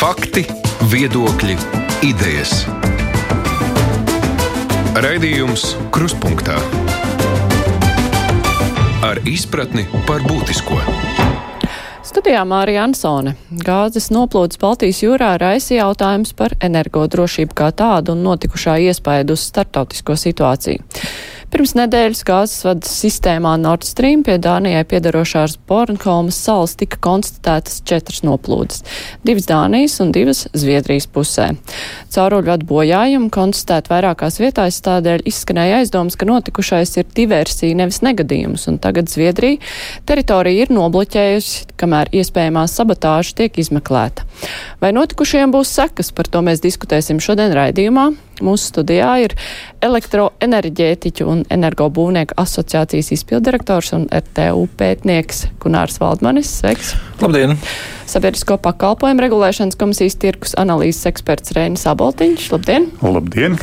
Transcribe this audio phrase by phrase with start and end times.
[0.00, 0.46] Fakti,
[0.88, 1.54] viedokļi,
[2.08, 2.62] idejas.
[4.96, 6.54] Raidījums Krustpunktā
[9.04, 10.78] ar izpratni par būtisko.
[12.00, 13.34] Studijā Mārija Ansone.
[13.52, 20.16] Gāzes noplūdes Baltijas jūrā raisa jautājums par energodrošību kā tādu un notikušā iespaidu uz starptautisko
[20.16, 20.80] situāciju.
[21.50, 28.22] Pirms nedēļas gāzes vadas sistēmā Nord Stream pie Dānijai piedarošās Bornholmas salas tika konstatētas četras
[28.22, 28.84] noplūdes-
[29.26, 31.48] divas Dānijas un divas Zviedrijas pusē.
[32.14, 38.78] Cauruļvadu bojājumu konstatēt vairākās vietās, tādēļ izskanēja aizdoms, ka notikušais ir diversija, nevis negadījums, un
[38.78, 39.58] tagad Zviedrija
[40.06, 44.22] teritorija ir nobloķējusi, kamēr iespējamā sabotāža tiek izmeklēta.
[44.80, 48.29] Vai notikušajiem būs sekas, par to mēs diskutēsim šodien raidījumā.
[48.44, 49.34] Mūsu studijā ir
[49.84, 56.50] elektroenerģētiķu un energobūvnieku asociācijas izpildirektors un RTU pētnieks Gunārs Valdmanis.
[56.60, 56.94] Sveiks!
[57.22, 57.56] Labdien!
[58.10, 62.48] Sabiedrisko pakalpojumu regulēšanas komisijas tirkus analīzes eksperts Rēnis Aboltiņš.
[62.56, 62.88] Labdien!
[63.04, 63.58] Labdien!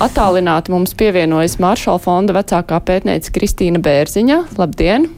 [0.00, 4.44] Atālināti mums pievienojas Maršala fonda vecākā pētniece Kristīna Bērziņa.
[4.60, 5.10] Labdien!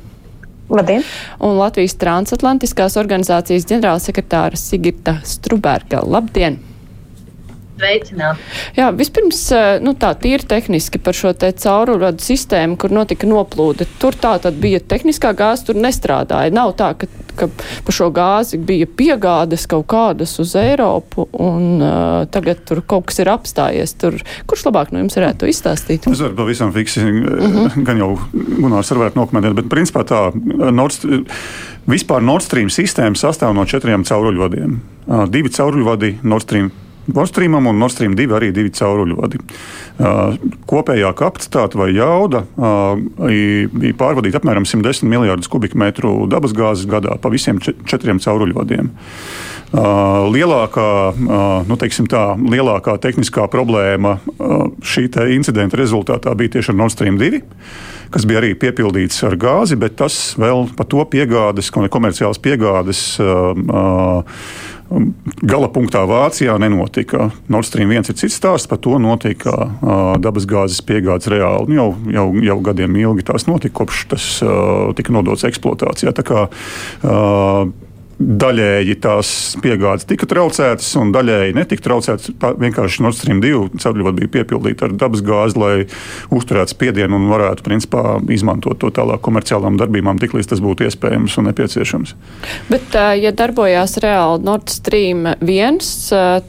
[0.73, 1.07] Labdien!
[1.45, 6.01] Un Latvijas transatlantiskās organizācijas ģenerālsekretāra Sigita Struberga.
[6.03, 6.72] Labdien!
[7.83, 8.39] Sveicināt.
[8.77, 9.41] Jā, vispirms,
[9.83, 13.89] nu tā tīri tehniski par šo te caurulvadu sistēmu, kur notika noplūde.
[13.99, 16.53] Tur tā tad bija tehniskā gāze, tur nestrādāja.
[16.55, 17.09] Nav tā, ka,
[17.41, 17.49] ka
[17.83, 23.19] pa šo gāzi bija piegādes kaut kādas uz Eiropu un uh, tagad tur kaut kas
[23.25, 23.97] ir apstājies.
[23.99, 26.07] Tur, kurš labāk no jums varētu to izstāstīt?
[26.07, 27.83] Es varu pavisam fiksi, uh -huh.
[27.83, 30.23] gan jau Gunārs varētu nokomentēt, bet principā tā
[30.71, 31.03] Nord,
[31.91, 34.81] vispār Nord Stream sistēma sastāv no četriem cauruļvadiem.
[35.07, 36.71] Uh, divi cauruļvadi Nord Stream
[37.07, 39.41] Nord Streamam un Nord Stream 2 arī divi cauruļvadi.
[40.03, 40.37] Uh,
[40.71, 42.95] kopējā kapacitāte vai jauda uh,
[43.27, 48.93] bija pārvadīta apmēram 110 miljardus kubikmetru dabasgāzes gadā pa visiem četriem cauruļvadiem.
[48.93, 50.89] Uh, lielākā,
[51.65, 54.19] nu, tā, lielākā tehniskā problēma
[54.85, 57.41] šī incidenta rezultātā bija tieši ar Nord Stream 2,
[58.13, 63.01] kas bija arī piepildīts ar gāzi, bet tas vēl par to piegādes, komerciālas piegādes
[65.43, 67.31] Gala punktā Vācijā nenotika.
[67.53, 71.73] Nord Stream 1 ir cits stāsts, par to notika uh, dabasgāzes piegādes reāli.
[71.73, 76.13] Nu, jau, jau, jau gadiem ilgi tās notika, kopš tas uh, tika nodots eksploatācijā.
[76.17, 77.73] Tā kā, uh,
[78.23, 79.31] daļēji tās
[79.63, 82.33] piegādes tika traucētas, un daļēji netika traucētas.
[82.63, 85.73] Vienkārši Nord Stream 2 ceļojot bija piepildīta ar dabas gāzi, lai
[86.35, 91.49] uzturētu spiedienu un varētu principā, izmantot to tālāk komerciālām darbībām, tiklīdz tas būtu iespējams un
[91.51, 92.15] nepieciešams.
[92.71, 95.83] Bet, ja darbojās reāli Nord Stream 1,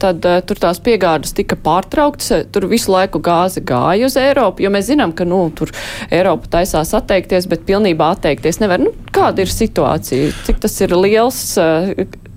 [0.03, 4.89] tad tur tās piegādes tika pārtrauktas, tur visu laiku gāze gāja uz Eiropu, jo mēs
[4.91, 5.73] zinām, ka nu, tur
[6.13, 8.83] Eiropa taisās atteikties, bet pilnībā atteikties nevar.
[8.83, 10.31] Nu, kāda ir situācija?
[10.47, 11.41] Cik tas ir liels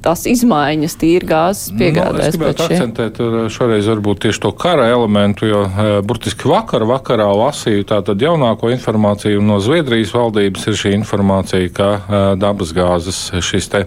[0.07, 2.19] tās izmaiņas tīri gāzes piegādēs.
[2.19, 3.21] Nu, es gribētu akcentēt
[3.53, 5.63] šoreiz varbūt tieši to kara elementu, jo
[6.07, 11.91] burtiski vakar vakarā lasīju tātad jaunāko informāciju no Zviedrijas valdības ir šī informācija, ka
[12.39, 13.85] dabas gāzes šis te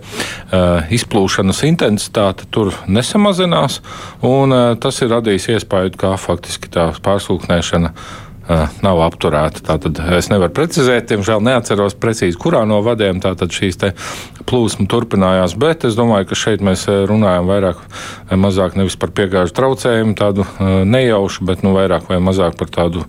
[1.00, 3.80] izplūšanas intensitāte tur nesamazinās,
[4.26, 7.94] un tas ir radījis iespēju, kā faktiski tā pārsūknēšana
[8.84, 9.62] nav apturēta.
[9.66, 13.78] Tātad es nevaru precizēt, diemžēl neatceros precīzi, kurā no vadiem šīs
[14.50, 17.84] plūsma turpinājās, bet es domāju, ka šeit mēs runājam vairāk
[18.30, 23.06] vai mazāk nevis par piegāžu traucējumu, tādu nejaušu, bet nu, vairāk vai mazāk par tādu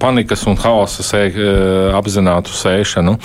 [0.00, 1.22] panikas un haosa sē,
[1.96, 3.16] apzinātu sēšanu.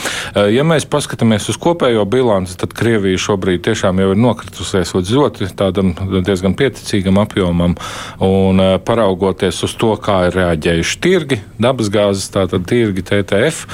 [0.54, 5.94] Ja mēs paskatāmies uz kopējo bilanci, tad Krievija šobrīd tiešām jau ir nokritusies ļoti tādam
[6.26, 7.76] diezgan pieticīgam apjomam
[8.24, 13.66] un paraugoties uz to, kā ir reaģējuši tirgi, dabasgāzes, tātad tirgi TTF,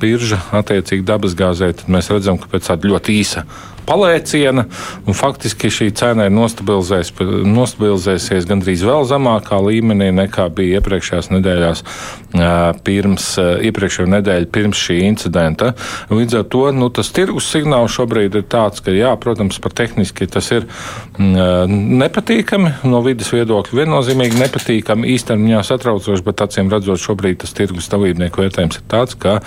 [0.00, 3.46] birža attiecīgi dabasgāzē, tad mēs redzam, ka pēc tāda ļoti īsa
[3.88, 4.66] palēciena,
[5.16, 7.12] faktiski šī cena ir nostabilizēs,
[7.46, 11.84] nostabilizēsies gandrīz vēl zemākā līmenī nekā bija iepriekšējās nedēļās,
[12.86, 13.26] pirms,
[13.66, 15.72] iepriekšējā nedēļa pirms šī incidenta.
[16.12, 20.28] Līdz ar to nu, tas tirgus signāls šobrīd ir tāds, ka, jā, protams, par tehniski
[20.30, 20.68] tas ir
[21.18, 28.44] nepatīkami no vidas viedokļa, viennozīmīgi nepatīkami, īstermiņā satraucoši, bet acīm redzot, šobrīd tas tirgus dalībnieku
[28.44, 29.40] vērtējums ir tāds, ka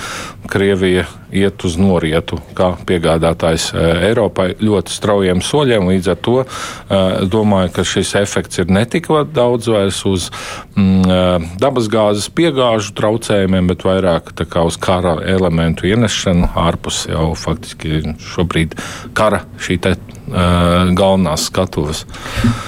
[0.52, 4.23] Krievija iet uz norietu kā piegādātājs Eiropai
[4.64, 5.90] ļoti straujiem soļiem.
[5.94, 10.30] Līdz ar to es domāju, ka šis efekts ir ne tik daudz vairs uz
[10.76, 14.34] mm, dabasgāzes piegāžu traucējumiem, bet vairāk
[14.64, 18.78] uz kara elementu ienešanu ārpus jau faktiski šobrīd
[19.18, 19.96] kara šī te
[20.28, 22.04] galvenās skatuves.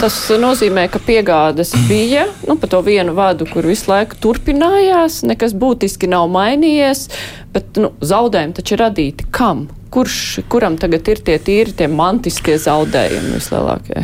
[0.02, 5.56] Tas nozīmē, ka piegādes bija nu, pa to vienu vadu, kur visu laiku turpinājās, nekas
[5.58, 7.08] būtiski nav mainījies,
[7.56, 9.68] bet nu, zaudējumi taču radīti kam?
[9.96, 14.02] kurš, kuram tagad ir tie tīri, tie mantiskie zaudējumi vislielākie?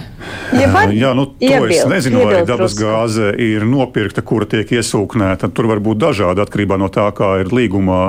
[0.56, 4.72] Ja var, Jā, nu, to iebilst, es nezinu, vai dabas gāze ir nopirkta, kura tiek
[4.78, 5.50] iesūknēta.
[5.52, 8.00] Tur var būt dažādi atkarībā no tā, kā ir līgumā,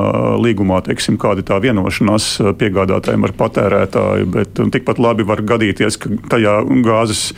[0.45, 2.29] līgumā teiksim, kāda ir tā vienošanās
[2.61, 4.31] piegādātājiem ar patērētāju.
[4.37, 7.31] Bet tikpat labi var gadīties, ka tajā gāzes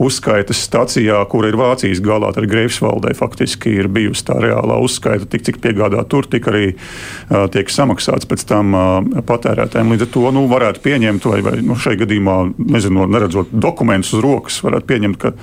[0.00, 5.44] uzskaitas stacijā, kur ir Vācijas galā, tad Greifsvaldē faktiski ir bijusi tā reālā uzskaita, tik
[5.48, 9.92] cik piegādā tur, tik arī uh, tiek samaksāts pēc tam uh, patērētājiem.
[9.94, 12.36] Līdz ar to nu, varētu pieņemt, vai, vai nu, šai gadījumā,
[12.72, 15.34] nezinu, neredzot dokumentus uz rokas, varētu pieņemt, ka,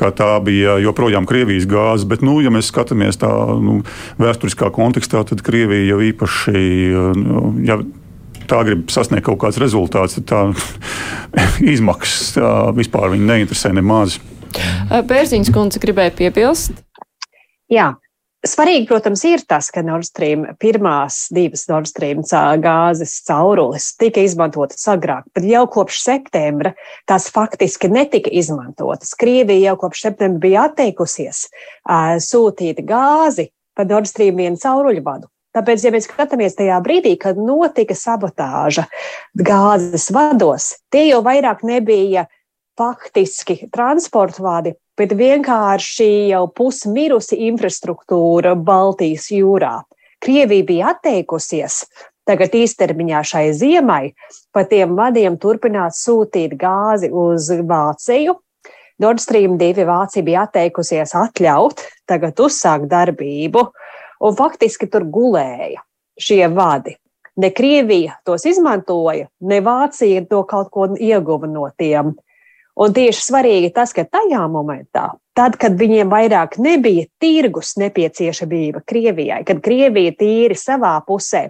[0.00, 2.08] ka tā bija joprojām Krievijas gāze.
[2.08, 3.82] Bet, nu, ja mēs skatāmies tā nu,
[4.22, 6.64] vēsturiskā kontekstā, tad Krievija jau īpaši.
[7.20, 7.82] Nu, ja,
[8.50, 10.42] tā grib sasniegt kaut kāds rezultāts, tad tā
[11.74, 14.20] izmaksas tā vispār viņu neinteresē nemaz.
[14.90, 16.76] Bērziņš kundze gribēja piebilst.
[17.72, 17.94] Jā,
[18.44, 22.20] Svarīgi, protams, ir tas, ka Nord Stream pirmās divas Nord Stream
[22.60, 26.74] gāzes caurules tika izmantotas agrāk, bet jau kopš septembra
[27.08, 29.14] tās faktiski netika izmantotas.
[29.16, 35.30] Krievija jau kopš septembra bija atteikusies uh, sūtīt gāzi pa Nord Stream vienu cauruļu vadu.
[35.54, 38.88] Tāpēc, ja mēs skatāmies tajā brīdī, kad notika sabotāža
[39.38, 42.26] gāzes vados, tie jau vairāk nebija
[42.78, 49.76] faktiski transporta vadi, bet vienkārši jau pusmirusi infrastruktūra Baltijas jūrā.
[50.24, 51.84] Krievija bija atteikusies
[52.26, 54.14] tagad īstermiņā šai ziemai
[54.50, 58.40] pa tiem vadiem turpināt sūtīt gāzi uz Vāciju.
[59.02, 63.66] Nord Stream 2 Vācija bija atteikusies atļaut tagad uzsākt darbību.
[63.68, 63.83] Uh,
[64.20, 65.82] un faktiski tur gulēja
[66.20, 66.96] šie vadi.
[67.36, 72.14] Ne Krievija tos izmantoja, ne Vācija to kaut ko ieguva no tiem.
[72.74, 79.44] Un tieši svarīgi tas, ka tajā momentā, tad, kad viņiem vairāk nebija tirgus nepieciešamība Krievijai,
[79.46, 81.48] kad Krievija tīri savā pusē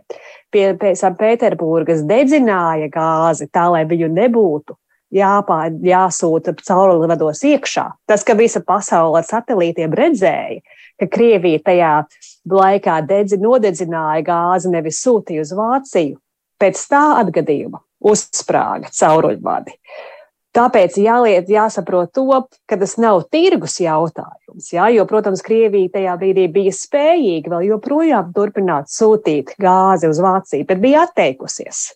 [0.52, 4.76] pie, pie Pēterburgas dedzināja gāzi tā, lai viņu nebūtu,
[5.16, 7.86] jāpār, jāsūta caurulvados iekšā.
[8.08, 10.60] Tas, ka visa pasaule ar satelītiem redzēja,
[11.00, 11.94] ka Krievija tajā
[12.50, 16.18] laikā dedzi, nodedzināja gāzi, nevis sūtīja uz Vāciju.
[16.60, 19.74] Pēc tā atgadījuma uzsprāga cauruļvadi.
[20.54, 22.28] Tāpēc jāliet, jāsaprot to,
[22.70, 24.68] ka tas nav tirgus jautājums.
[24.70, 30.68] Jā, jo, protams, Krievija tajā brīdī bija spējīga vēl joprojām turpināt sūtīt gāzi uz Vāciju,
[30.68, 31.88] bet bija atteikusies.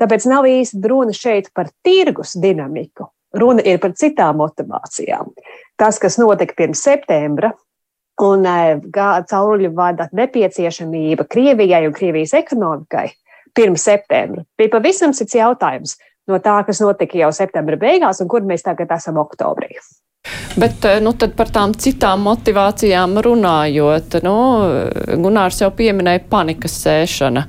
[0.00, 3.10] Tāpēc nav īsti runa šeit par tirgus dinamiku.
[3.36, 5.34] Runa ir par citām motivācijām.
[5.76, 7.52] Tas, kas notika pirms septembra,
[8.24, 8.56] un e,
[9.30, 13.10] cauruļu vada nepieciešamība Krievijai un Krievijas ekonomikai
[13.56, 15.96] pirms septembra bija pavisam cits jautājums
[16.28, 19.76] no tā, kas notika jau septembra beigās un kur mēs tagad esam oktobrī.
[20.58, 24.36] Bet e, nu, par tām citām motivācijām runājot, nu,
[25.22, 27.44] Gunārs jau pieminēja panikas sēšana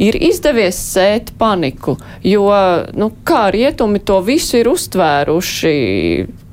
[0.00, 2.48] ir izdevies sēt paniku, jo,
[2.96, 5.74] nu, kā rietumi to visu ir uztvēruši,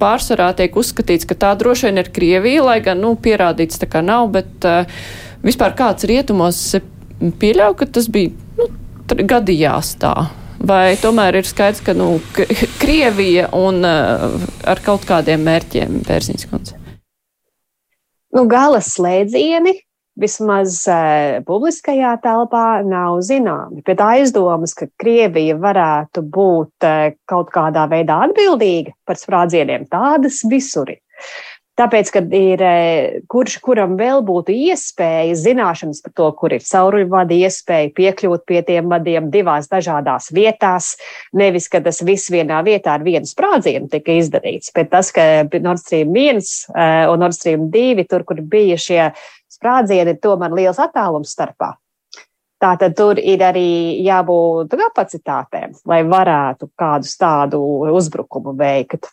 [0.01, 4.03] pārsvarā tiek uzskatīts, ka tā droši vien ir Krievija, lai gan, nu, pierādīts tā kā
[4.05, 4.99] nav, bet uh,
[5.45, 6.61] vispār kāds rietumos
[7.19, 8.69] pieļauj, ka tas bija, nu,
[9.09, 10.15] gadījās tā.
[10.59, 12.17] Vai tomēr ir skaidrs, ka, nu,
[12.81, 16.75] Krievija un uh, ar kaut kādiem mērķiem, Pērziņas kundze?
[18.35, 19.79] Nu, gala slēdzieni
[20.19, 23.83] vismaz e, publiskajā telpā nav zināmi.
[23.87, 26.95] Bet aizdomas, ka Krievija varētu būt e,
[27.29, 30.91] kaut kādā veidā atbildīga par sprādzieniem, tādas visur.
[31.79, 32.71] Tāpēc, kad ir e,
[33.31, 38.89] kurš kuram vēl būtu iespēja, zināšanas par to, kur ir cauruļvadi, iespēja piekļūt pie tiem
[38.91, 40.91] vadiem divās dažādās vietās,
[41.31, 45.79] nevis, ka tas viss vienā vietā ar vienu sprādzienu tika izdarīts, bet tas, ka Nord
[45.79, 46.43] Stream 1
[47.13, 49.05] un Nord Stream 2, tur, kur bija šie
[49.59, 51.75] sprādzieni tomēr liels attālums starpā.
[52.59, 59.07] Tātad tur ir arī jābūt kapacitātēm, lai varētu kādus tādu uzbrukumu veikt.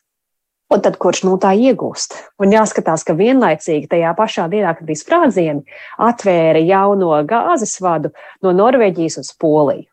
[0.66, 2.16] Un tad kurš no tā iegūst?
[2.42, 5.62] Un jāskatās, ka vienlaicīgi tajā pašā dienā, kad bija sprādzieni,
[6.02, 8.10] atvēra jauno gāzes vadu
[8.42, 9.86] no Norvēģijas uz Poliju.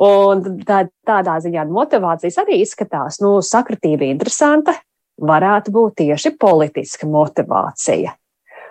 [0.00, 4.76] Un tā, tādā ziņā motivācijas arī izskatās, nu, sakritība interesanta,
[5.18, 8.14] varētu būt tieši politiska motivācija.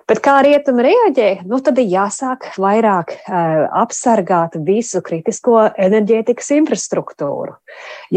[0.10, 7.54] Bet kā rietumi reaģē, nu, tad ir jāsāk vairāk uh, apsargāt visu kritisko enerģētikas infrastruktūru.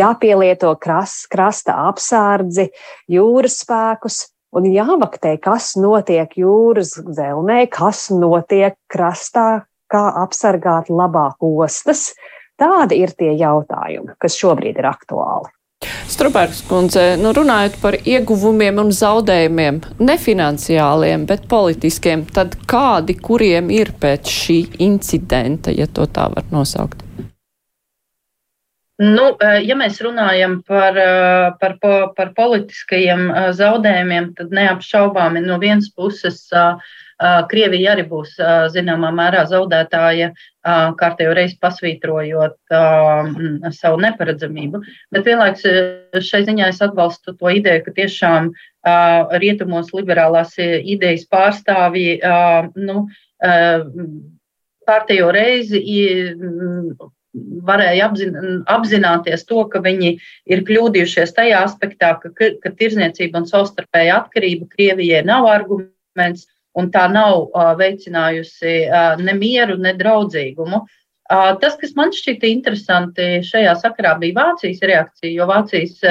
[0.01, 2.71] Jāpielieto kras, krasta apsardzi,
[3.13, 4.23] jūras spēkus
[4.57, 12.15] un jāvaktē, kas notiek jūras zelnē, kas notiek krastā, kā apsargāt labāk ostas.
[12.57, 15.53] Tādi ir tie jautājumi, kas šobrīd ir aktuāli.
[16.11, 23.95] Strupērks kundze, nu runājot par ieguvumiem un zaudējumiem, nefinanciāliem, bet politiskiem, tad kādi, kuriem ir
[24.03, 27.03] pēc šī incidenta, ja to tā var nosaukt?
[29.03, 29.33] Nu,
[29.67, 30.99] ja mēs runājam par,
[31.59, 31.73] par,
[32.15, 33.25] par politiskajiem
[33.59, 36.45] zaudējumiem, tad neapšaubāmi no vienas puses
[37.51, 38.35] Krievija arī būs
[38.75, 40.33] zināmā mērā zaudētāja,
[40.99, 42.57] kārtējo reizi pasvītrojot
[43.77, 44.83] savu neparedzamību.
[45.15, 45.65] Bet vienlaikus
[46.29, 48.53] šai ziņā es atbalstu to ideju, ka tiešām
[49.43, 52.21] rietumos liberālās idejas pārstāvji
[52.83, 53.07] nu,
[54.89, 55.83] kārtējo reizi
[57.65, 58.35] varēja apzin,
[58.69, 60.17] apzināties to, ka viņi
[60.53, 66.45] ir kļūdījušies tajā aspektā, ka, ka tirzniecība un savstarpēja atkarība Krievijai nav arguments,
[66.79, 68.75] un tā nav veicinājusi
[69.23, 70.83] ne mieru, ne draudzīgumu.
[71.33, 76.03] Tas, kas man šķita interesanti šajā sakarā, bija Vācijas reakcija, jo Vācijas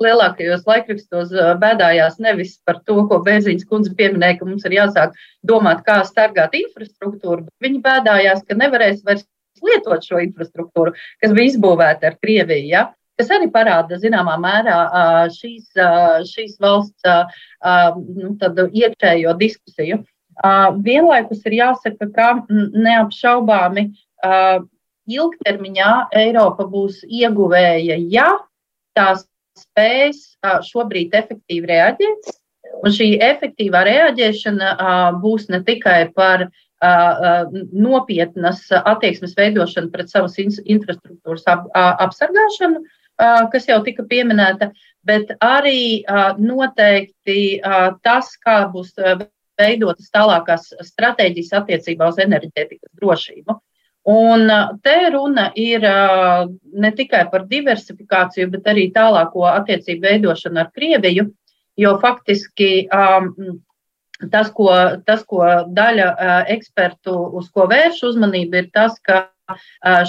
[0.00, 5.82] lielākajos laikrakstos bēdājās nevis par to, ko Bēziņas kundze pieminēja, ka mums ir jāsāk domāt,
[5.84, 9.26] kā stargāt infrastruktūru, bet viņi bēdājās, ka nevarēs vairs
[9.62, 12.70] lietot šo infrastruktūru, kas bija izbūvēta ar Krieviju.
[12.70, 12.86] Ja?
[13.20, 14.78] Kas arī parāda zināmā mērā
[15.34, 15.68] šīs,
[16.30, 17.06] šīs valsts
[18.06, 18.36] nu,
[18.82, 20.00] iekšējo diskusiju.
[20.86, 23.90] Vienlaikus ir jāsaka, ka neapšaubāmi
[25.12, 25.92] ilgtermiņā
[26.22, 28.28] Eiropa būs ieguvēja, ja
[28.96, 29.26] tās
[29.58, 30.22] spēs
[30.70, 32.32] šobrīd efektīvi reaģēt.
[32.82, 34.72] Un šī efektīvā reaģēšana
[35.22, 36.48] būs ne tikai par
[36.82, 42.82] nopietnas attieksmes veidošanu pret savas infrastruktūras ap, apsargāšanu,
[43.52, 44.70] kas jau tika pieminēta,
[45.06, 46.04] bet arī
[46.38, 47.60] noteikti
[48.02, 48.94] tas, kā būs
[49.60, 53.58] veidotas tālākās stratēģijas attiecībā uz enerģētikas drošību.
[54.12, 54.50] Un
[54.82, 55.84] te runa ir
[56.74, 61.28] ne tikai par diversifikāciju, bet arī tālāko attiecību veidošanu ar Krieviju,
[61.78, 62.88] jo faktiski
[64.32, 64.72] tas, ko,
[65.06, 66.08] tas, ko daļa
[66.54, 69.28] ekspertu uz ko vērš uzmanību, ir tas, ka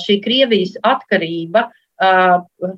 [0.02, 1.68] šī Krievijas atkarība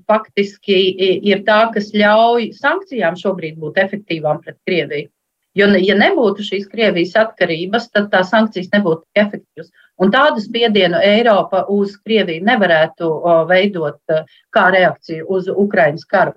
[0.10, 0.78] faktiski
[1.26, 5.10] ir tā, kas ļauj sankcijām šobrīd būt efektīvām pret Krieviju.
[5.56, 9.70] Jo, ja nebūtu šīs Krievijas atkarības, tad tās sankcijas nebūtu efektīvas.
[10.04, 13.12] Un tādu spiedienu Eiropa uz Krieviju nevarētu
[13.48, 14.18] veidot
[14.52, 16.36] kā reakciju uz Ukraiņas karu.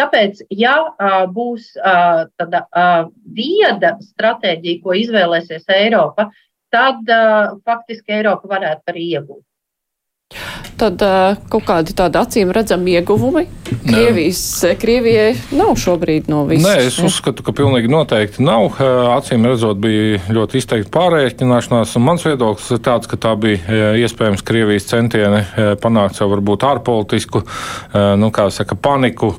[0.00, 0.74] Tāpēc, ja
[1.30, 2.64] būs tāda
[3.38, 6.32] vieda stratēģija, ko izvēlēsies Eiropa,
[6.74, 7.06] tad
[7.62, 9.44] faktiski Eiropa varētu arī iegūt
[10.80, 11.02] tad
[11.50, 13.42] kaut kādi tādi acīm redzami ieguvumi
[13.82, 14.42] Krievijas,
[14.80, 16.66] Krievijai nav šobrīd no visas.
[16.66, 18.78] Nē, es uzskatu, ka pilnīgi noteikti nav.
[19.16, 24.88] Acīm redzot, bija ļoti izteikti pārreikināšanās, mans viedoklis ir tāds, ka tā bija iespējams Krievijas
[24.90, 25.42] centieni
[25.82, 27.44] panākt savu varbūt ārpolitisku,
[28.22, 29.34] nu, kā saka, paniku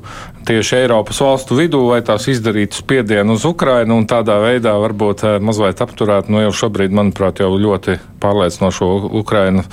[0.46, 5.82] tieši Eiropas valstu vidū, vai tās izdarītu spiedienu uz Ukrainu un tādā veidā varbūt mazliet
[5.84, 9.64] apturētu, nu jau šobrīd, manuprāt, jau ļoti pārliecinošo Ukrainu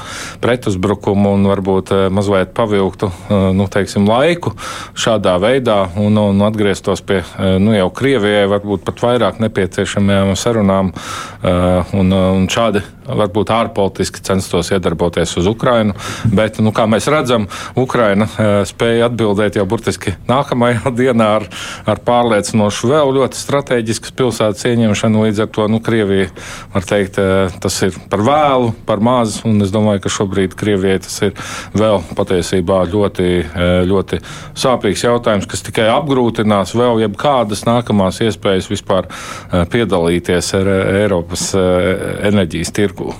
[0.42, 4.56] pretuzbrukumu un varbūt eh, mazliet pavilktu eh, nu, teiksim, laiku
[4.98, 10.92] šādā veidā un, un atgrieztos pie eh, nu, jau Krievijai varbūt pat vairāk nepieciešamajām sarunām
[11.98, 15.96] un, un šādi varbūt ārpolitiski censtos iedarboties uz Ukrainu.
[16.34, 17.48] Bet, nu, kā mēs redzam,
[17.80, 18.28] Ukraina
[18.70, 21.48] spēja atbildēt jau burtiski nākamajā dienā ar,
[21.90, 25.26] ar pārliecinošu vēl ļoti strateģiskas pilsētas ieņemšanu.
[25.28, 26.30] Līdz ar to nu, Krievija,
[26.74, 27.20] var teikt,
[27.62, 31.36] tas ir par vēlu, par maz, es domāju, ka šobrīd Krievijai tas ir
[31.78, 34.20] vēl patiesībā ļoti, e, ļoti
[34.60, 41.50] sāpīgs jautājums, kas tikai apgrūtinās vēl jebkādas nākamās iespējas vispār e, piedalīties ar e, Eiropas
[41.56, 43.14] enerģijas tirgu.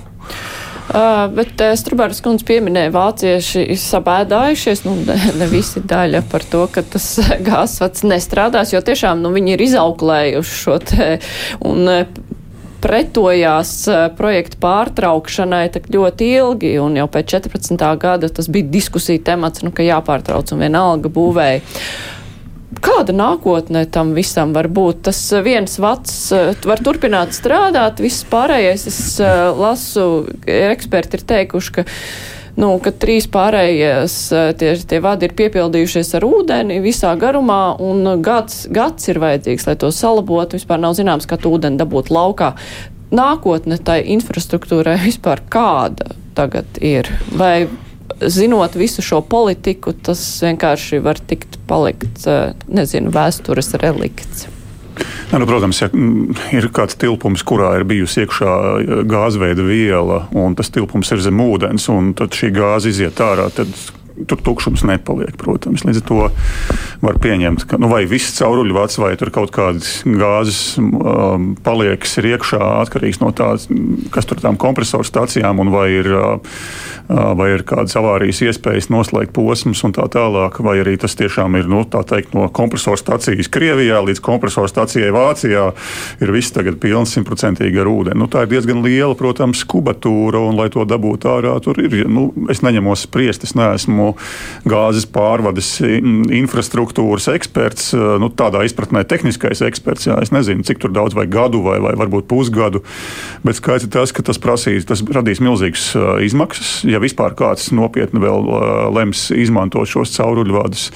[0.90, 6.42] Uh, bet uh, Strabāras kundze pieminēja, vācieši ir sabēdājušies, nu, ne, ne visi daļa par
[6.42, 7.06] to, ka tas
[7.48, 11.08] gāzsvats nestrādās, jo tiešām, nu, viņi ir izauklējuši šo te,
[11.62, 11.86] un
[12.82, 13.70] pretojās
[14.18, 17.86] projekta pārtraukšanai tak ļoti ilgi, un jau pēc 14.
[18.00, 21.60] gada tas bija diskusija temats, nu, ka jāpārtrauc un vienalga būvēja.
[22.78, 25.02] Kāda nākotne tam visam var būt?
[25.08, 31.72] Tas viens vats eh, var turpināt strādāt, viss pārējais, es eh, lasu, eksperti ir teikuši,
[31.74, 31.84] ka
[32.62, 38.06] nu, ka trīs pārējās eh, tie, tie vadi ir piepildījušies ar ūdeni visā garumā, un
[38.22, 40.60] gads, gads ir vajadzīgs, lai to salabotu.
[40.60, 42.54] Vispār nav zināms, kā to ūdeni dabūt laukā.
[43.10, 47.10] Nākotne tai infrastruktūrai vispār kāda tagad ir?
[47.34, 47.66] Vai
[48.20, 54.48] zinot visu šo politiku, tas vienkārši var tikt palikt, eh, nezinu, vēstures relikts?
[55.30, 58.54] Ja, nu, protams, ja mm, ir kāds tilpums, kurā ir bijusi iekšā
[59.08, 63.70] gāzveida viela, un tas tilpums ir zem ūdens, un tad šī gāze iziet ārā, tad
[64.28, 65.36] tur tukšums nepaliek.
[65.40, 65.84] Protams.
[65.86, 66.20] Līdz ar to
[67.00, 72.32] var pieņemt, ka nu, vai viss cauruļvats vai tur kaut kādas gāzes um, paliekas ir
[72.34, 73.52] iekšā atkarīgs no tā,
[74.12, 76.58] kas tur tām kompresoru stācijām un vai ir, uh,
[77.08, 81.70] vai ir kādas avārijas iespējas noslēgt posmus un tā tālāk, vai arī tas tiešām ir
[81.70, 85.70] nu, teikt, no kompresoru stācijas Krievijā līdz kompresoru stācijai Vācijā
[86.20, 88.20] ir viss tagad pilns simtprocentīgi ar ūdeni.
[88.20, 92.28] Nu, tā ir diezgan liela, protams, kubatūra un, lai to dabūtu ārā, tur ir, nu,
[92.52, 94.09] es neņemos spriest, es neesmu
[94.68, 100.08] gāzes pārvades infrastruktūras eksperts, eh, nu, tādā izpratnē tehniskais eksperts.
[100.10, 102.82] Jā, es nezinu, cik daudz vai gadu vai, vai varbūt pusgadu,
[103.44, 106.72] bet skaidrs ir tas, ka tas prasīs, tas radīs milzīgas eh, izmaksas.
[106.88, 110.90] Ja vispār kāds nopietni vēl eh, lems izmantot šos cauruļvadus,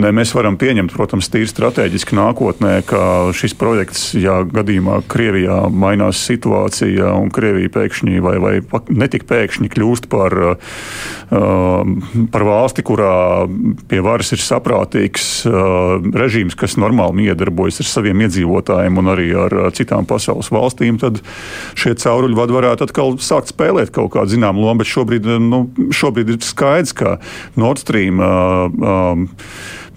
[0.00, 3.02] ne, mēs varam pieņemt, protams, tīri strateģiski nākotnē, ka
[3.36, 8.54] šis projekts, ja gadījumā Krievijā mainās situācija un Krievija pēkšņi vai, vai
[8.94, 10.36] netik pēkšņi kļūst par,
[11.30, 13.14] par valsti, kurā
[13.90, 19.56] pie varas ir saprātīgs uh, režīms, kas normāli miedarbojas ar saviem iedzīvotājiem un arī ar
[19.58, 21.22] uh, citām pasaules valstīm, tad
[21.78, 24.82] šie cauruļvadi varētu atkal sākt spēlēt kaut kādu zināmu lomu.
[24.82, 27.16] Bet šobrīd, nu, šobrīd ir skaidrs, ka
[27.60, 28.20] Nord Stream.
[28.22, 29.28] Uh, um,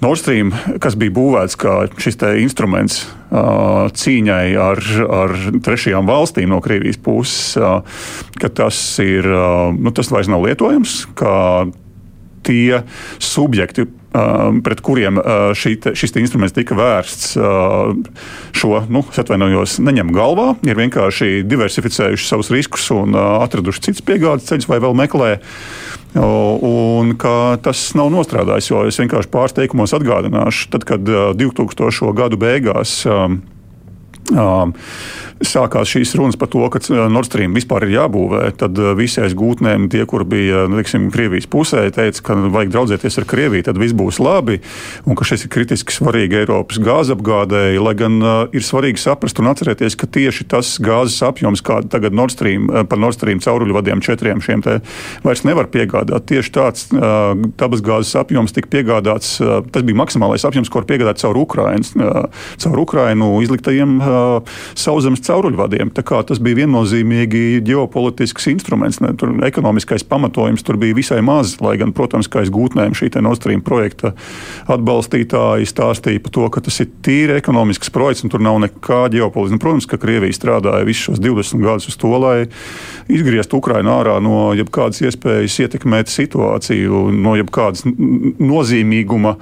[0.01, 0.51] Nord Stream,
[0.81, 2.99] kas bija būvēts kā šis instruments
[3.31, 4.81] uh, cīņai ar,
[5.23, 5.33] ar
[5.65, 7.81] trešajām valstīm no Krievijas puses, uh,
[8.37, 10.99] ka tas, ir, uh, nu, tas vairs nav lietojams
[12.47, 12.83] tie
[13.23, 13.87] subjekti,
[14.63, 15.19] pret kuriem
[15.57, 17.35] šī, šis instruments tika vērsts,
[18.57, 24.69] šo, nu, atvainojos, neņem galvā, ir vienkārši diversificējuši savus riskus un atraduši citus piegādes ceļus
[24.71, 25.35] vai vēl meklē.
[26.17, 32.15] Un ka tas nav nostrādājis, jo es vienkārši pārsteigumos atgādināšu, tad, kad 2000.
[32.17, 33.03] gadu beigās
[35.45, 39.21] sākās šīs runas par to, ka uh, Nord Stream vispār ir jābūvē, tad uh, visi
[39.21, 43.79] aiz gūtnēm, tie, kur bija liksim, Krievijas pusē, teica, ka vajag draudzēties ar Krieviju, tad
[43.81, 44.59] viss būs labi,
[45.05, 49.51] un ka šis ir kritiski svarīgi Eiropas gāzapgādēji, lai gan uh, ir svarīgi saprast un
[49.51, 54.03] atcerēties, ka tieši tas gāzes apjoms, kāda tagad Nord Stream, uh, par Nord Stream cauruļvadiem
[54.05, 54.79] četriem šiem te
[55.25, 56.27] vairs nevar piegādāt.
[56.31, 61.21] Tieši tāds uh, dabasgāzes apjoms tika piegādāts, uh, tas bija maksimālais apjoms, ko var piegādāt
[61.21, 61.93] caur Ukrainas,
[62.61, 63.97] caur Ukrainu izliktajiem
[64.77, 65.91] sauszemes cauruļvadiem.
[65.97, 69.01] Tas bija viennozīmīgi ģeopolitisks instruments.
[69.03, 73.11] Ne, tur ekonomiskais pamatojums tur bija visai maz, lai gan, protams, kā aiz gūtnēm šī
[73.21, 74.13] Nord Stream projekta
[74.71, 79.57] atbalstītāji stāstīja par to, ka tas ir tīri ekonomisks projekts un tur nav nekā ģeopolitiska.
[79.57, 82.47] Nu, protams, ka Krievija strādāja visus šos 20 gadus uz to, lai
[83.11, 89.35] izgrieztu Ukrainu ārā no jebkādas iespējas ietekmēt situāciju, no jebkādas nozīmīguma,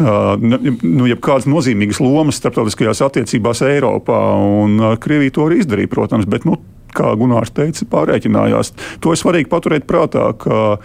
[0.00, 4.19] no jebkādas nozīmīgas lomas starptautiskajās attiecībās Eiropā.
[4.64, 6.58] Un Krievija to arī izdarīja, protams, bet nu,
[6.96, 8.72] kā Gunārs teica, pārreikinājās.
[9.02, 10.78] To ir svarīgi paturēt prātā, ka,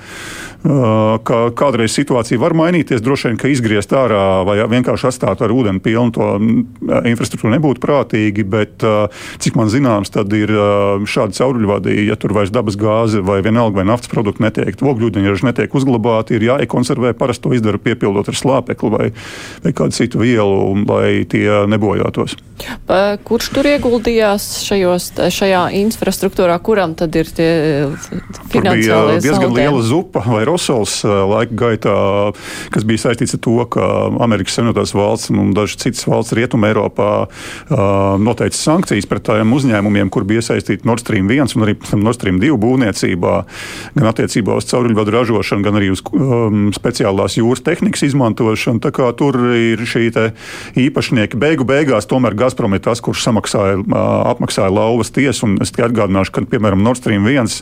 [0.65, 3.03] ka kādreiz situācija var mainīties.
[3.05, 6.27] Droši vien, ka izgriezt ārā vai vienkārši atstāt ar ūdeni pilnu to
[7.07, 8.83] infrastruktūru nebūtu prātīgi, bet
[9.43, 10.51] cik man zināms, tad ir
[11.07, 15.79] šādi cauruļvadi, ja tur vairs dabas gāze vai vienalga vai naftas produkti netiek, ogļūdeņraži netiek
[15.79, 17.13] uzglabāti, ir jāiekonservē.
[17.15, 19.09] Parasti to izdara piepildot ar slāpekli vai,
[19.63, 22.35] vai kādu citu vielu, lai tie nebojātos.
[23.25, 26.59] Kurš tur ieguldījās šajos, šajā infrastruktūrā?
[26.65, 27.49] kuram tad ir tie
[28.49, 30.54] finansiālie bija diezgan liela zupa vai rosols
[31.05, 31.95] eh, laika gaitā,
[32.73, 33.89] kas bija saistīts ar to, ka
[34.23, 37.09] Amerikas Savienotās valsts un dažas citas valsts Rietuma Eiropā
[38.21, 42.39] noteica sankcijas pret tādiem uzņēmumiem, kur bija iesaistīti Nord Stream 1 un arī Nord Stream
[42.41, 43.33] 2 būvniecībā,
[43.95, 48.81] gan attiecībā uz cauruļvadu ražošanu, gan arī uz um, speciālās jūras tehnikas izmantošanu.
[48.83, 50.07] Tā kā tur ir šī
[50.85, 53.79] īpašnieki beigu beigās, tomēr Gazprom ir tas, kurš samaksāja,
[54.31, 55.49] apmaksāja lauvas tiesu.
[55.63, 57.61] Es tikai atgādināšu, ka, piemēram, Nord Stream 1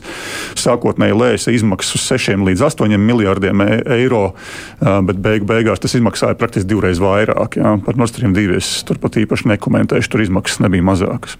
[0.60, 4.34] sākotnēji lēsa izmaksas uz 6 līdz 8 miljardiem e eiro,
[4.80, 7.58] bet beigu beigās tas izmaksāja praktiski divreiz vairāk.
[7.60, 7.76] Jā.
[7.84, 11.38] Par Nord Stream 2 es turpat īpaši nekomentēšu, tur izmaksas nebija mazākas.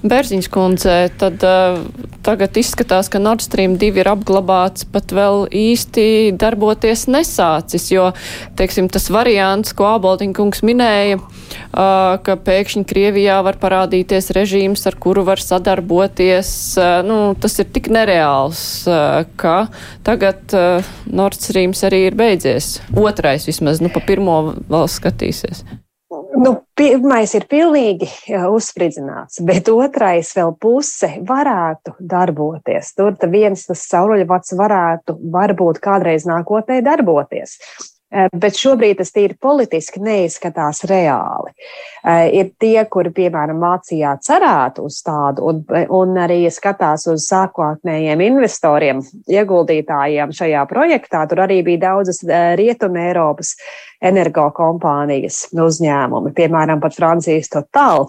[0.00, 1.82] Bērziņš kundze, tad uh,
[2.24, 8.06] tagad izskatās, ka Nord Stream 2 ir apglabāts, pat vēl īsti darboties nesācis, jo,
[8.56, 15.26] teiksim, tas variants, ko Āboltiņkungs minēja, uh, ka pēkšņi Krievijā var parādīties režīms, ar kuru
[15.28, 19.66] var sadarboties, uh, nu, tas ir tik nereāls, uh, ka
[20.06, 22.78] tagad uh, Nord Streams arī ir beidzies.
[22.96, 25.66] Otrais vismaz, nu, pa pirmo vēl skatīsies.
[26.38, 28.06] Nu, pirmais ir pilnīgi
[28.54, 32.92] uzspridzināts, bet otrais vēl puse varētu darboties.
[32.94, 37.58] Tur viens tas sauruļvads varētu varbūt kādreiz nākotnē darboties.
[38.10, 41.52] Eh, bet šobrīd tas tīri politiski neizskatās reāli.
[42.02, 45.60] Eh, ir tie, kuri, piemēram, Vācijā cerētu uz tādu, un,
[45.94, 51.22] un arī skatās uz sākotnējiem investoriem, ieguldītājiem šajā projektā.
[51.30, 53.54] Tur arī bija daudzas eh, Rietuma Eiropas
[54.02, 58.08] energokompānijas uzņēmumi, piemēram, pat Francijas Total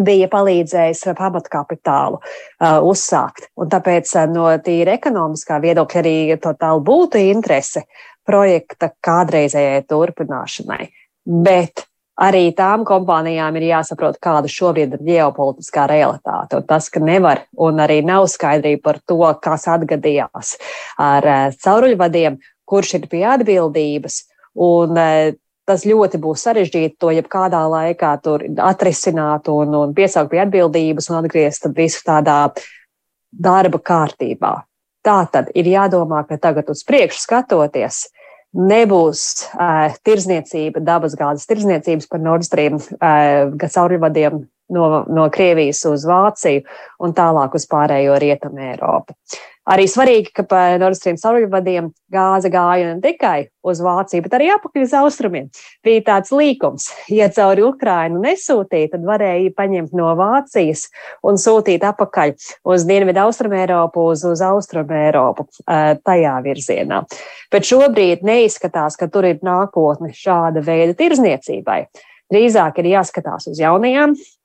[0.00, 3.48] bija palīdzējis pamatkapitālu uh, uzsākt.
[3.60, 7.84] Un tāpēc uh, no tīra ekonomiskā viedokļa arī totāli būtu interese
[8.30, 10.86] projekta kādreizējai turpināšanai.
[11.26, 11.84] Bet
[12.20, 16.60] arī tām kompānijām ir jāsaprot, kāda šobrīd ir ģeopolitiskā realitāte.
[16.60, 20.56] Un tas, ka nevar un arī nav skaidrība par to, kas atgadījās
[21.00, 22.40] ar uh, cauruļvadiem,
[22.70, 24.24] kurš ir pie atbildības.
[24.60, 25.38] Un, uh,
[25.70, 28.16] tas ļoti būs sarežģīti to jebkādā laikā
[28.66, 32.40] atrisināt un, un piesaukt pie atbildības un atgriezt visu tādā
[33.30, 34.54] darba kārtībā.
[35.06, 38.08] Tā tad ir jādomā, ka tagad uz priekšu skatoties,
[38.56, 46.64] nebūs uh, tirzniecība, dabasgāzes tirzniecības par Nord Stream uh, caurvadiem no, no Krievijas uz Vāciju
[47.04, 49.16] un tālāk uz pārējo Rietumu Eiropu.
[49.70, 54.48] Arī svarīgi, ka pa Nord Stream caurvadiem gāze gāja ne tikai uz Vāciju, bet arī
[54.54, 55.50] apakaļ uz austrumiem.
[55.86, 60.86] Bija tāds līkums, ja cauri Ukrainu nesūtīja, tad varēja paņemt no Vācijas
[61.22, 62.34] un sūtīt apakaļ
[62.72, 67.04] uz Dienvidu Austrum Eiropu, uz, uz Austrum Eiropu tajā virzienā.
[67.52, 71.84] Bet šobrīd neizskatās, ka tur ir nākotne šāda veida tirzniecībai.
[72.32, 74.39] Drīzāk ir jāskatās uz jaunajām Eh,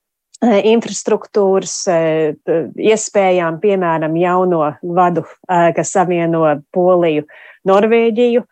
[0.73, 2.35] infrastruktūras eh,
[2.91, 6.43] iespējām, piemēram, jauno vadu, eh, kas savieno
[6.75, 7.25] Poliju,
[7.65, 8.45] Norvēģiju,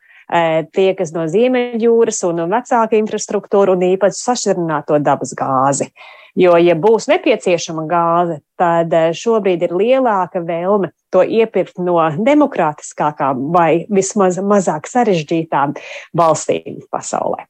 [0.73, 5.91] tie, kas no Ziemeļjūras un vecāka infrastruktūra un īpaši sašķirināto dabas gāzi.
[6.39, 13.85] Jo, ja būs nepieciešama gāze, tad šobrīd ir lielāka vēlme to iepirkt no demokrātiskākām vai
[13.93, 15.77] vismaz mazāk sarežģītām
[16.17, 17.45] valstīm pasaulē.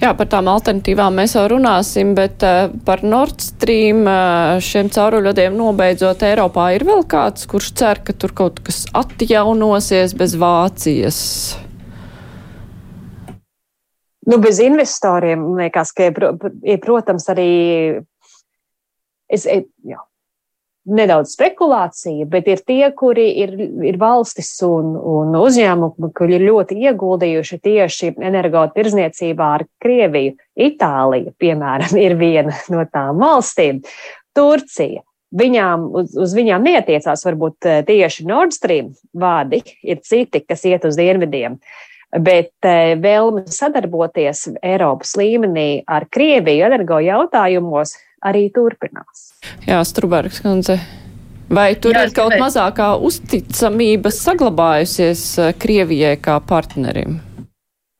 [0.00, 5.54] Jā, par tām alternatīvām mēs jau runāsim, bet uh, par Nord Stream uh, šiem cauruļvadiem
[5.54, 11.20] nobeidzot Eiropā ir vēl kāds, kurš cer, ka tur kaut kas atjaunosies bez Vācijas.
[14.26, 17.50] Nu, bez investoriem, liekas, ka, ir, protams, arī
[19.30, 20.02] es, jā,
[20.90, 23.52] nedaudz spekulācija, bet ir tie, kuri ir,
[23.86, 30.36] ir valstis un, un uzņēmumi, kuri ir ļoti ieguldījuši tieši energotirzniecībā ar Krieviju.
[30.60, 33.84] Itālija, piemēram, ir viena no tām valstīm.
[34.36, 35.04] Turcija.
[35.30, 40.82] Viņām, uz, uz viņām neatiecās varbūt eh, tieši Nord Stream vādi, ir citi, kas iet
[40.88, 41.60] uz dienvidiem.
[42.10, 47.94] Bet eh, vēlme sadarboties Eiropas līmenī ar Krieviju energo jautājumos
[48.26, 49.30] arī turpinās.
[49.66, 50.78] Jā, Strubergs kundze.
[51.50, 52.44] Vai tur Jā, ir kaut gribēju.
[52.44, 57.18] mazākā uzticamība saglabājusies eh, Krievijai kā partnerim?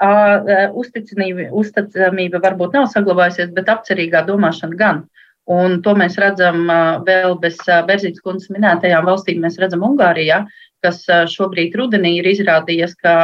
[0.01, 5.03] Uh, uzticamība, uzticamība varbūt nav saglabājusies, bet apcerīgā domāšana gan.
[5.51, 6.69] Un to mēs redzam
[7.05, 9.41] vēl bez Berzītas kundzes minētajām valstīm.
[9.43, 10.45] Mēs redzam Ungārijā,
[10.85, 11.03] kas
[11.33, 13.15] šobrīd rudenī ir izrādījies, ka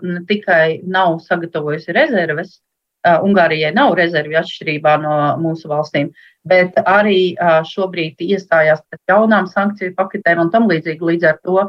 [0.00, 2.56] ne tikai nav sagatavojusi rezerves,
[3.06, 6.10] Ungārijai nav rezervju atšķirībā no mūsu valstīm,
[6.48, 7.36] bet arī
[7.68, 11.12] šobrīd iestājās pret jaunām sankciju paketēm un tam līdzīgi.
[11.12, 11.68] Līdz ar to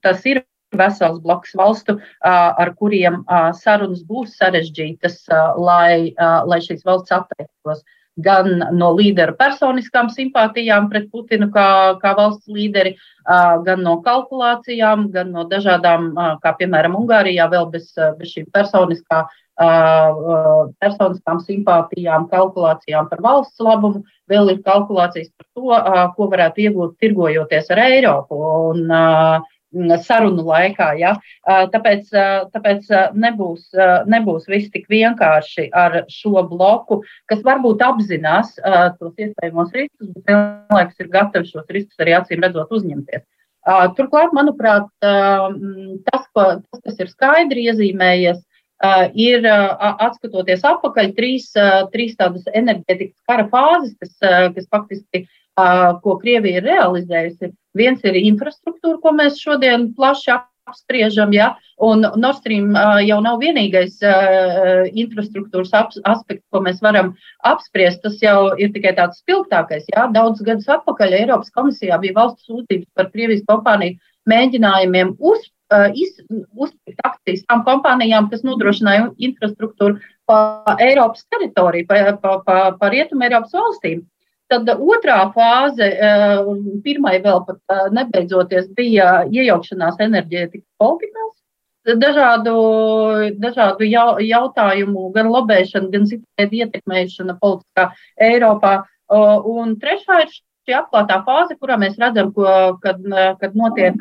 [0.00, 0.44] tas ir
[0.76, 3.24] vesels bloks valstu, ar kuriem
[3.58, 5.24] sarunas būs sarežģītas,
[5.58, 7.82] lai, lai šīs valsts atteiktos
[8.20, 12.96] gan no līdera personiskām simpātijām pret Putinu kā, kā valsts līderi,
[13.66, 16.10] gan no kalkulācijām, gan no dažādām,
[16.42, 19.30] kā piemēram Ungārijā, vēl bez, bez šīm personiskām
[19.60, 25.80] personiskām simpātijām, kalkulācijām par valsts labumu, vēl ir kalkulācijas par to,
[26.16, 28.40] ko varētu iegūt tirgojoties ar Eiropu.
[28.70, 28.86] Un,
[30.02, 30.98] sarunu laikā.
[30.98, 31.12] Ja?
[31.46, 32.08] Tāpēc,
[32.50, 33.68] tāpēc nebūs,
[34.10, 38.56] nebūs viss tik vienkārši ar šo bloku, kas varbūt apzinās
[38.98, 43.22] tos iespējamos riskus, bet vienlaikus ir gatavi šos riskus arī acīm redzot uzņemties.
[43.94, 48.49] Turklāt, manuprāt, tas, tas kas ir skaidri iezīmējies, Uh,
[49.14, 54.14] ir uh, atskatoties atpakaļ trīs, uh, trīs tādas enerģētikas kara fāzes, kas,
[54.56, 55.26] kas faktiski,
[56.00, 57.50] ko Krievija ir realizējusi.
[57.76, 60.30] Viens ir infrastruktūra, ko mēs šodien plaši
[60.70, 61.50] apspriežam, ja,
[61.84, 62.72] un Nord Stream
[63.04, 63.98] jau nav vienīgais
[64.96, 67.12] infrastruktūras aspekts, ko mēs varam
[67.44, 68.00] apspriest.
[68.06, 69.84] Tas jau ir tikai tāds spilgtākais.
[69.92, 70.06] Ja.
[70.14, 73.98] Daudz gadus atpakaļ Eiropas komisijā bija valsts sūdzības par Krievijas kompāniju
[74.30, 82.56] mēģinājumiem uzspēlēt uzpirkt akcijas tām kompānijām, kas nodrošināja infrastruktūru pa Eiropas teritoriju, pa, pa, pa,
[82.78, 84.02] pa Rietumu Eiropas valstīm.
[84.50, 85.86] Tad otrā fāze,
[86.82, 91.36] pirmai vēl pat nebeidzoties, bija iejaukšanās enerģētikas politikās.
[91.86, 92.54] dažādu,
[93.38, 98.82] dažādu jautājumu, gan lobēšana, gan citādi ietekmēšana politiskā Eiropā.
[99.10, 100.34] Un trešā ir
[100.70, 102.46] šī atklātā fāze, kurā mēs redzam, ko,
[102.82, 103.02] kad,
[103.40, 103.96] kad notiek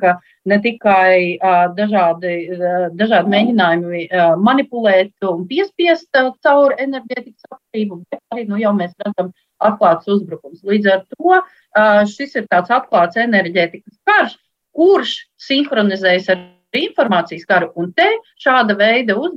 [0.46, 1.40] ne tikai
[1.78, 2.36] dažādi,
[2.98, 4.04] dažādi mēģinājumi
[4.44, 6.10] manipulēt un piespiest
[6.44, 10.62] caur enerģētikas attīstību, bet arī nu, jau mēs redzam atklāts uzbrukums.
[10.64, 11.42] Līdz ar to
[12.14, 14.38] šis ir tāds atklāts enerģētikas karš,
[14.78, 16.46] kurš sinhronizējas ar
[16.78, 17.72] informācijas karu.
[17.80, 18.08] Un te
[18.42, 19.36] šāda veida uz,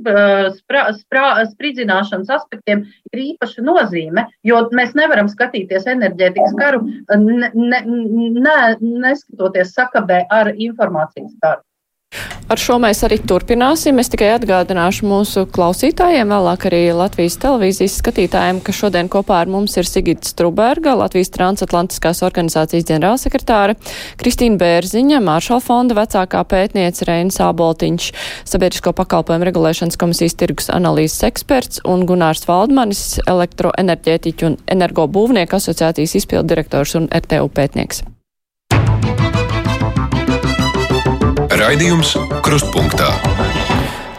[0.59, 6.83] spra, spra, spridzināšanas aspektiem ir īpaša nozīme, jo mēs nevaram skatīties enerģētikas karu,
[7.17, 11.63] ne, ne, ne, neskatoties sakabē ar informācijas karu.
[12.51, 13.99] Ar šo mēs arī turpināsim.
[14.01, 19.77] Es tikai atgādināšu mūsu klausītājiem, vēlāk arī Latvijas televīzijas skatītājiem, ka šodien kopā ar mums
[19.79, 23.77] ir Sigita Struberga, Latvijas transatlantiskās organizācijas ģenerālsekretāre,
[24.19, 28.11] Kristīna Bērziņa, Māršala fonda vecākā pētniece Reinas Āboltiņš,
[28.51, 36.51] sabiedrisko pakalpojumu regulēšanas komisijas tirgus analīzes eksperts un Gunārs Valdmanis, elektroenerģētiķu un energobūvnieku asociācijas izpildu
[36.53, 38.03] direktors un RTU pētnieks.
[41.63, 42.09] Raidījums
[42.43, 43.05] Krustpunktā.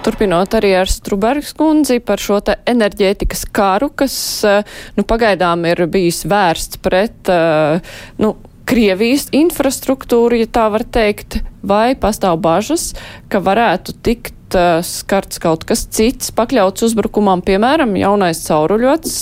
[0.00, 4.14] Turpinot arī ar Strubergas kundzi par šo te enerģētikas karu, kas
[4.48, 4.62] eh,
[4.96, 7.92] nu, pagaidām ir bijis vērsts pret eh,
[8.24, 8.32] nu,
[8.64, 12.94] Krievijas infrastruktūru, ja tā var teikt, vai pastāv bažas,
[13.28, 19.20] ka varētu tikt uh, skarts kaut kas cits, pakļauts uzbrukumam, piemēram, jaunais cauruļots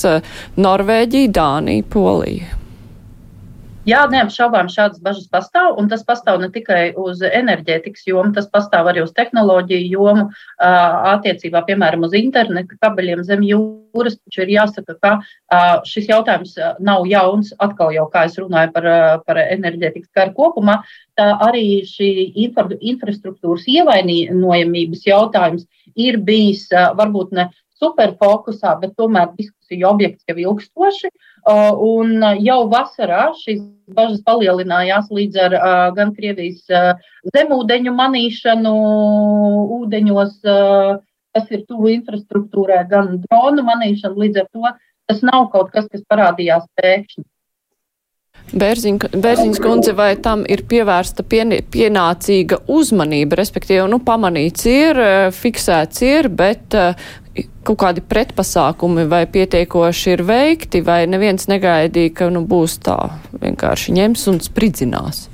[0.63, 2.62] Norvēģija, Dānija, Polija.
[3.83, 8.87] Jā, neapšaubām šādas bažas pastāv, un tas pastāv ne tikai uz enerģētikas jomu, tas pastāv
[8.87, 10.29] arī uz tehnoloģiju jomu,
[10.63, 14.21] attiecībā, piemēram, uz interneta kabeļiem zem jūras.
[14.23, 15.11] Taču ir jāsaka, ka
[15.89, 18.87] šis jautājums nav jauns, atkal jau, kā es runāju par,
[19.27, 20.79] par enerģētikas karu kopumā,
[21.19, 22.13] tā arī šī
[22.47, 25.67] infra, infrastruktūras ievainojamības jautājums
[25.99, 27.51] ir bijis varbūt ne
[27.83, 29.35] superfokusā, bet tomēr
[29.73, 31.11] diskusiju objekts jau ilgstoši.
[31.83, 35.57] Un jau vasarā šīs bažas palielinājās līdz ar
[35.97, 36.65] gan Krievijas
[37.35, 38.75] zemūdeņu manīšanu
[39.81, 40.39] ūdeņos,
[41.33, 44.23] kas ir tuvu infrastruktūrai, gan dronu manīšanu.
[44.27, 44.73] Līdz ar to
[45.09, 47.25] tas nav kaut kas, kas parādījās pēkšņi.
[48.53, 54.99] Bērziņas kundze, vai tam ir pievērsta pien, pienācīga uzmanība, respektīvi, nu, pamanīts ir,
[55.37, 56.75] fiksēts ir, bet
[57.65, 62.99] kaut kādi pretpasākumi vai pietiekoši ir veikti, vai neviens negaidīja, ka nu, būs tā
[63.43, 65.27] vienkārši ņems un spridzinās?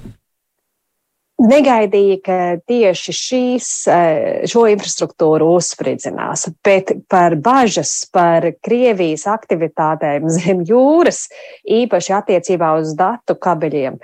[1.38, 10.64] Negaidīja, ka tieši šīs, eh, šo infrastruktūru uzspridzinās, bet par bažas par Krievijas aktivitātēm zem
[10.66, 11.28] jūras,
[11.62, 14.00] īpaši attiecībā uz datu kabeļiem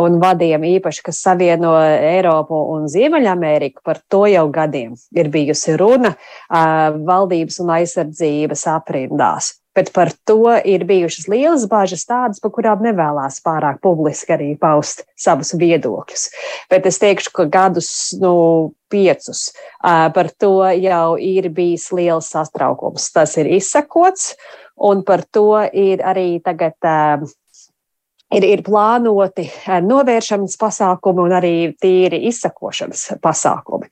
[0.00, 6.16] un vadiem, īpaši, kas savieno Eiropu un Ziemeļameriku, par to jau gadiem ir bijusi runa
[6.48, 13.40] valdības un aizsardzības aprindās bet par to ir bijušas lielas bažas, tādas, par kurām nevēlas
[13.44, 16.28] pārāk publiski arī paust savus viedokļus.
[16.70, 23.10] Bet es teikšu, ka gadus, nu, piecus par to jau ir bijis liels satraukums.
[23.14, 24.34] Tas ir izsakots,
[24.76, 26.74] un par to ir arī tagad
[28.34, 29.46] ir, ir plānoti
[29.86, 33.90] novēršanas pasākumi un arī tīri izsakošanas pasākumi.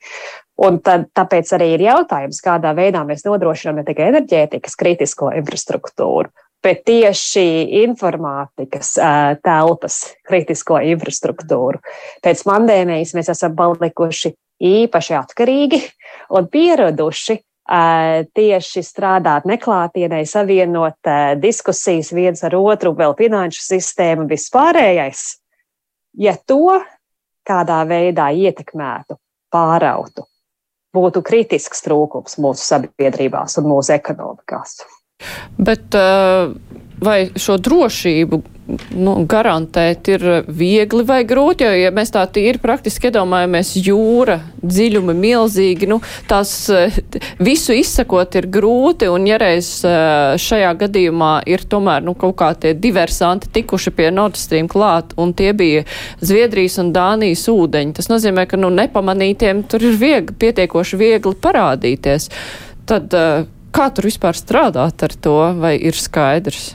[0.59, 6.27] Un tad, tāpēc arī ir jautājums, kādā veidā mēs nodrošinām ne tikai enerģētikas kritisko infrastruktūru,
[6.59, 7.45] bet tieši
[7.85, 8.97] informātikas
[9.45, 11.79] telpas kritisko infrastruktūru.
[12.25, 15.79] Pēc pandēmijas mēs esam palikuši īpaši atkarīgi
[16.35, 17.37] un pieraduši
[18.35, 25.21] tieši strādāt neklātienē, savienot diskusijas viens ar otru, vēl finanšu sistēmu, vispārējais.
[26.19, 26.79] Ja to
[27.47, 29.15] kādā veidā ietekmētu,
[29.53, 30.25] pārautu,
[30.95, 34.79] būtu kritisks trūkums mūsu sabiedrībās un mūsu ekonomikās.
[35.59, 36.53] Bet uh,
[37.03, 38.41] vai šo drošību
[38.93, 45.15] nu, garantēt ir viegli vai grūti, jo, ja mēs tā tīri praktiski iedomājamies, jūra, dziļumi
[45.17, 46.99] milzīgi, nu, tās eh,
[47.41, 52.51] visu izsakot ir grūti, un ja reiz eh, šajā gadījumā ir tomēr, nu, kaut kā
[52.61, 55.85] tie diversanti tikuši pie Nord Stream klāt, un tie bija
[56.21, 62.29] Zviedrijas un Dānijas ūdeņi, tas nozīmē, ka, nu, nepamanītiem tur ir viegli, pietiekoši viegli parādīties.
[62.89, 66.71] Tad, uh, Kā tur vispār strādāt ar to, vai ir skaidrs?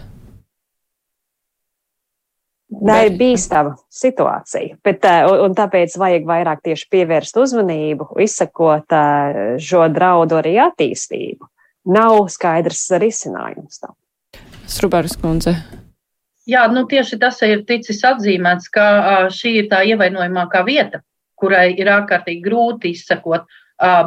[2.73, 5.05] Tā ir bīstama situācija, bet,
[5.45, 8.97] un tāpēc vajag vairāk tieši pievērst uzmanību, izsakot
[9.63, 11.47] šo draudu arī attīstību.
[11.95, 13.93] Nav skaidrs risinājums tam.
[14.65, 15.53] Strubāras kundze.
[16.49, 18.87] Jā, nu tieši tas ir ticis atzīmēts, ka
[19.33, 21.03] šī ir tā ievainojamākā vieta,
[21.41, 23.45] kurai ir ārkārtīgi grūti izsakot.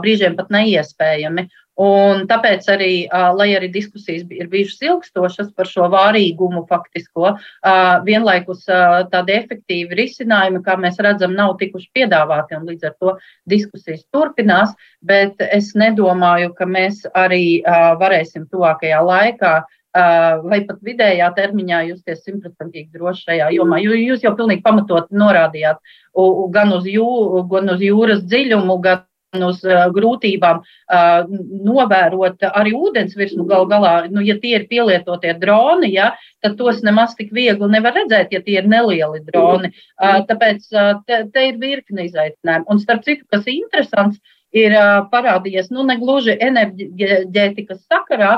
[0.01, 1.47] brīžiem pat neiespējami.
[1.77, 2.93] Un tāpēc arī,
[3.37, 7.35] lai arī diskusijas ir bijušas ilgstošas par šo vārīgumu faktisko,
[8.07, 8.63] vienlaikus
[9.11, 13.13] tādi efektīvi risinājumi, kā mēs redzam, nav tikuši piedāvāti, un līdz ar to
[13.45, 14.73] diskusijas turpinās,
[15.05, 17.61] bet es nedomāju, ka mēs arī
[18.01, 19.53] varēsim tuvākajā laikā
[19.97, 23.79] vai pat vidējā termiņā justies simtprocentīgi droši šajā jomā.
[23.81, 25.77] Jūs jau pilnīgi pamatot norādījāt
[26.53, 27.05] gan uz, jū,
[27.49, 31.25] gan uz jūras dziļumu, gan uz uh, grūtībām uh,
[31.67, 34.07] novērot arī ūdens virsmu gal galā.
[34.11, 36.13] Nu, ja tie ir pielietotie droni, ja,
[36.43, 39.73] tad tos nemaz tik viegli nevar redzēt, ja tie ir nelieli droni.
[39.99, 40.69] Uh, tāpēc
[41.07, 42.69] te, te ir virkni izaicinājumu.
[42.71, 44.21] Un starp citu, kas ir interesants,
[44.55, 44.71] ir
[45.11, 48.37] parādījies nu, negluži enerģētikas sakarā.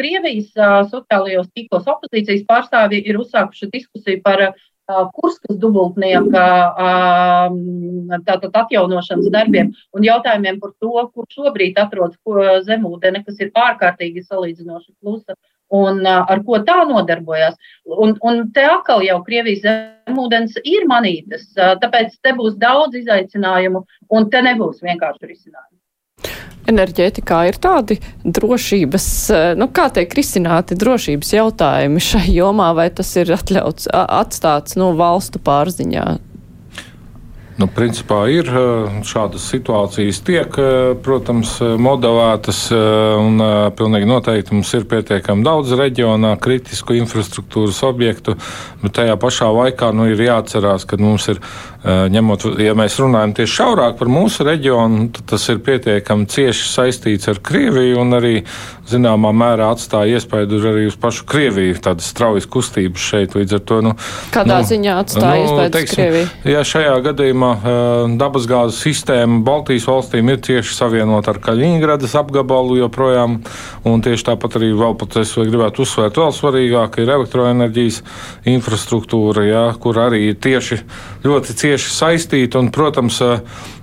[0.00, 0.50] Krievijas
[0.90, 4.60] sociālajos tīklos opozīcijas pārstāvji ir uzsākuši diskusiju par uh,
[5.16, 6.44] Kurskas dubultnieka
[8.26, 12.18] tātad atjaunošanas darbiem un jautājumiem par to, kur šobrīd atrodas
[12.68, 15.36] zemūdene, kas ir ārkārtīgi salīdzinoši klusa
[15.72, 17.56] un ar ko tā nodarbojas.
[17.88, 24.28] Un, un te atkal jau Krievijas zemūdens ir manītas, tāpēc te būs daudz izaicinājumu un
[24.30, 25.81] te nebūs vienkārši risinājumu
[26.70, 33.14] enerģētikā ir tādi drošības, eh, nu, kā teikt, risināti drošības jautājumi šai jomā, vai tas
[33.16, 36.06] ir atļauts, atstāts, nu, valstu pārziņā?
[37.60, 38.48] Nu, principā ir
[39.06, 40.56] šādas situācijas, tiek,
[41.04, 43.36] protams, modevētas, un
[43.76, 48.34] pilnīgi noteikti mums ir pietiekami daudz reģionā kritisku infrastruktūras objektu,
[48.82, 53.32] bet tajā pašā laikā nu, ir jāatcerās, ka mums ir Eh, ņemot, ja mēs runājam
[53.34, 58.34] tieši šaurāk par mūsu reģionu, tad tas ir pietiekami cieši saistīts ar Krieviju un arī
[58.92, 63.34] zināmā mērā atstāja iespēju arī uz pašu Krieviju, tādas straujas kustības šeit.
[63.38, 63.94] Līdz ar to, nu,
[64.34, 66.28] Kādā nu, ziņā atstāja nu, iespēju uz Krieviju?
[66.52, 73.40] Jā, šajā gadījumā uh, dabasgāzes sistēma Baltijas valstīm ir cieši savienota ar Kaļiņgradas apgabalu joprojām,
[73.88, 78.02] un tieši tāpat arī vēl pat es gribētu uzsvērt vēl svarīgāk ir elektroenerģijas
[78.52, 80.82] infrastruktūra, jā, kur arī tieši
[81.26, 82.58] ļoti cieši cieši saistīti.
[82.60, 83.20] Un, protams,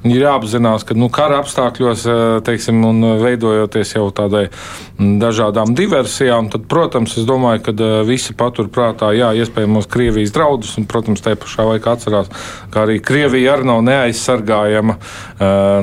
[0.03, 6.49] ir jāapzinās, ka nu, kara apstākļos, eh, teiksim, un veidojoties jau tādai mm, dažādām diversijām,
[6.51, 11.23] tad, protams, es domāju, ka eh, visi patur prātā, jā, iespējamos Krievijas draudus, un, protams,
[11.25, 12.29] te pašā laikā atcerās,
[12.69, 14.95] ka arī Krievija arī nav neaizsargājama,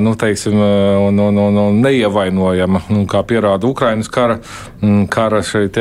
[0.03, 4.37] nu, teiksim, un, un, un, un neievainojama, nu, kā pierāda Ukrainas kara,
[4.81, 5.79] mm, kara šeit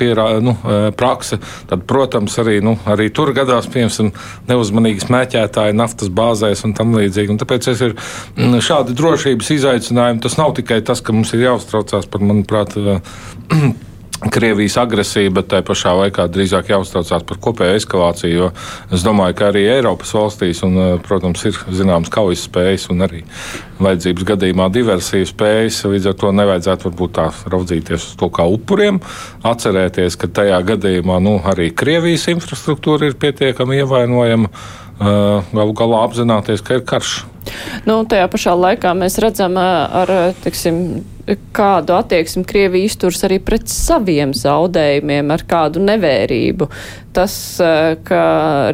[0.00, 0.54] pierā, nu,
[0.96, 1.40] prakse.
[1.68, 4.12] Tad, protams, arī, nu, arī tur gadās, piemēram,
[4.48, 7.32] neuzmanīgi smēķēt ražotāji naftas bāzēs un tam līdzīgi.
[7.32, 10.22] Un tāpēc ir mm, šādi drošības izaicinājumi.
[10.24, 12.76] Tas nav tikai tas, ka mums ir jāuztraucās par, manuprāt,
[14.18, 18.32] Krievijas agresija, bet tai pašā laikā drīzāk jāuztraucās par kopēju eskalāciju.
[18.34, 18.48] Jo
[18.90, 23.22] es domāju, ka arī Eiropas valstīs, un, eh, protams, ir zināmas kaujas spējas un arī
[23.78, 25.84] vajadzības gadījumā diversijas spējas.
[25.86, 28.98] Līdz ar to nevajadzētu varbūt tā raudzīties uz to kā upuriem.
[29.44, 34.50] Atcerēties, ka tajā gadījumā nu, arī Krievijas infrastruktūra ir pietiekami ievainojama
[34.98, 37.24] galu galā apzināties, ka ir karš.
[37.88, 40.12] Nu, tajā pašā laikā mēs redzam, ar,
[40.44, 40.80] tiksim,
[41.56, 46.68] kādu attieksmi Krievija izturs arī pret saviem zaudējumiem, ar kādu nevērību.
[47.16, 47.34] Tas,
[48.08, 48.22] ka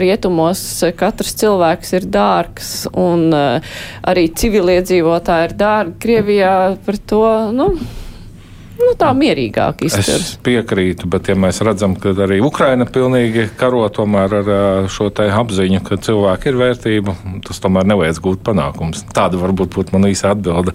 [0.02, 0.62] rietumos
[0.98, 6.54] katrs cilvēks ir dārgs un arī civiliedzīvotāji ir dārgi, Krievijā
[6.86, 7.72] par to, nu,
[8.78, 10.08] nu, tā mierīgāk izturas.
[10.08, 14.50] Es piekrītu, bet ja mēs redzam, ka arī Ukraina pilnīgi karo tomēr ar
[14.92, 17.14] šo te apziņu, ka cilvēki ir vērtība,
[17.46, 19.04] tas tomēr nevajadz gūt panākums.
[19.14, 20.74] Tāda varbūt būtu man īsa atbilde.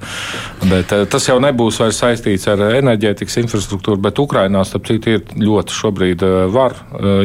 [0.69, 5.75] Bet tas jau nebūs vairs saistīts ar enerģētikas infrastruktūru, bet Ukrainā, starp citu, ir ļoti
[5.75, 6.77] šobrīd var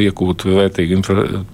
[0.02, 1.00] iegūt vērtīgi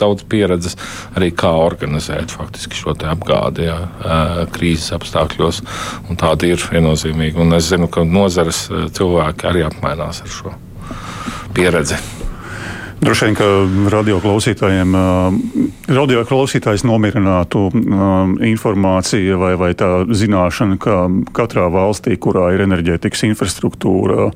[0.00, 0.76] daudz pieredzes
[1.18, 3.78] arī kā organizēt faktiski šo te apgādi jā,
[4.54, 5.62] krīzes apstākļos.
[6.10, 7.40] Un tāda ir viennozīmīga.
[7.44, 10.54] Un es zinu, ka nozares cilvēki cilvēki arī apmainās ar šo
[11.54, 12.19] pieredzi.
[13.00, 13.46] Droši vien, ka
[13.94, 14.92] radioklausītājiem,
[15.88, 17.62] radioklausītājs nomierinātu
[18.44, 20.96] informācija vai, vai tā zināšana, ka
[21.32, 24.26] katrā valstī, kurā ir enerģētikas infrastruktūra,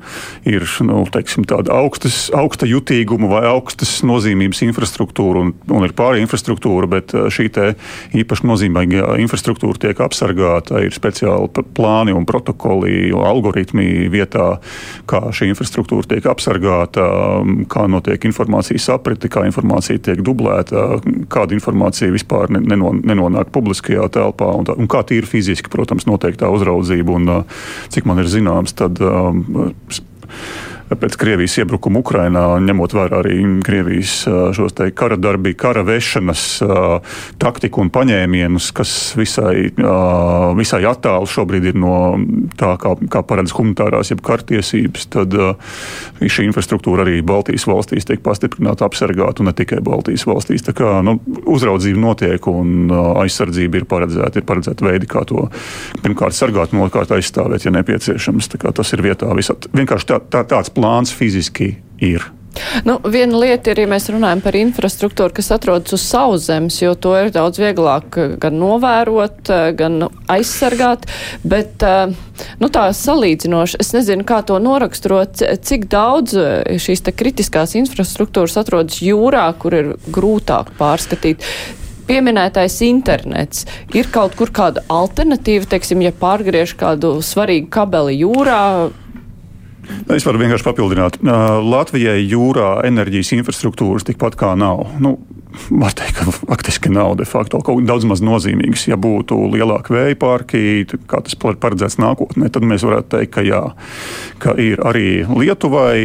[0.49, 6.25] ir nu, teiksim, tāda augstas, augsta jutīguma vai augstas nozīmības infrastruktūra un, un ir pārējā
[6.25, 7.51] infrastruktūra, bet šī
[8.17, 14.55] īpaši nozīmīga infrastruktūra tiek apsargāta, ir speciāli plāni un protokoli, algoritmi vietā,
[15.05, 17.05] kā šī infrastruktūra tiek apsargāta,
[17.69, 24.47] kā notiek informācija informācijas apriti, kā informācija tiek dublēta, kāda informācija vispār nenonāk publiskajā telpā
[24.55, 27.11] un, tā, un kā tīri fiziski, protams, notiek tā uzraudzība.
[27.11, 27.45] Un,
[27.89, 28.99] cik man ir zināms, tad
[30.89, 34.13] pēc Krievijas iebrukuma Ukrainā, ņemot vērā arī Krievijas
[34.55, 36.43] šos te kara darbi, kara vešanas
[37.41, 39.71] taktiku un paņēmienus, kas visai,
[40.59, 41.95] visai attālu šobrīd ir no
[42.59, 45.33] tā, kā, kā paredz humanitārās jeb kartiesības, tad
[46.21, 50.65] šī infrastruktūra arī Baltijas valstīs tiek pastiprināta, apsargāta un ne tikai Baltijas valstīs.
[50.67, 51.17] Tā kā nu,
[51.49, 55.47] uzraudzība notiek un aizsardzība ir paredzēta, ir paredzēta veidi, kā to
[56.03, 58.53] pirmkārt sargāt, un otrkārt aizstāvēt, ja nepieciešams.
[58.75, 59.67] Tas ir vietā visat.
[59.75, 62.31] Vienkārši tā, tā, tāds plāns fiziski ir.
[62.87, 67.13] Nu, viena lieta ir, ja mēs runājam par infrastruktūru, kas atrodas uz sauszemes, jo to
[67.19, 71.07] ir daudz vieglāk eh, gan novērot, eh, gan aizsargāt,
[71.43, 72.15] bet eh,
[72.61, 76.35] nu, tā salīdzinoši, es nezinu, kā to noraksturot, cik daudz
[76.81, 81.43] šīs kritiskās infrastruktūras atrodas jūrā, kur ir grūtāk pārskatīt
[82.05, 83.65] pieminētais internets.
[83.97, 88.61] Ir kaut kur kāda alternatīva, teiksim, ja pārgriež kādu svarīgu kabeli jūrā,
[90.15, 91.19] Es varu vienkārši papildināt.
[91.65, 94.85] Latvijai jūrā enerģijas infrastruktūras tikpat kā nav.
[95.01, 95.15] Nu,
[95.69, 98.87] var teikt, ka faktiski nav de facto kaut kas daudz maz nozīmīgs.
[98.89, 100.61] Ja būtu lielāki vēja parki,
[101.09, 103.61] kā tas paredzēts nākotnē, tad mēs varētu teikt, ka jā,
[104.43, 105.97] ka ir arī Lietuvai,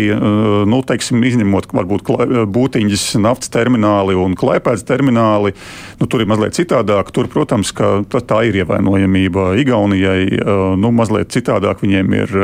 [0.69, 2.11] nu, teiksim, izņemot varbūt
[2.51, 5.55] būtiņas naftas termināli un klaipēdas termināli,
[6.01, 7.13] nu, tur ir mazliet citādāk.
[7.15, 10.41] Tur, protams, ka tā ir ievainojamība Igaunijai,
[10.81, 12.37] nu, mazliet citādāk viņiem ir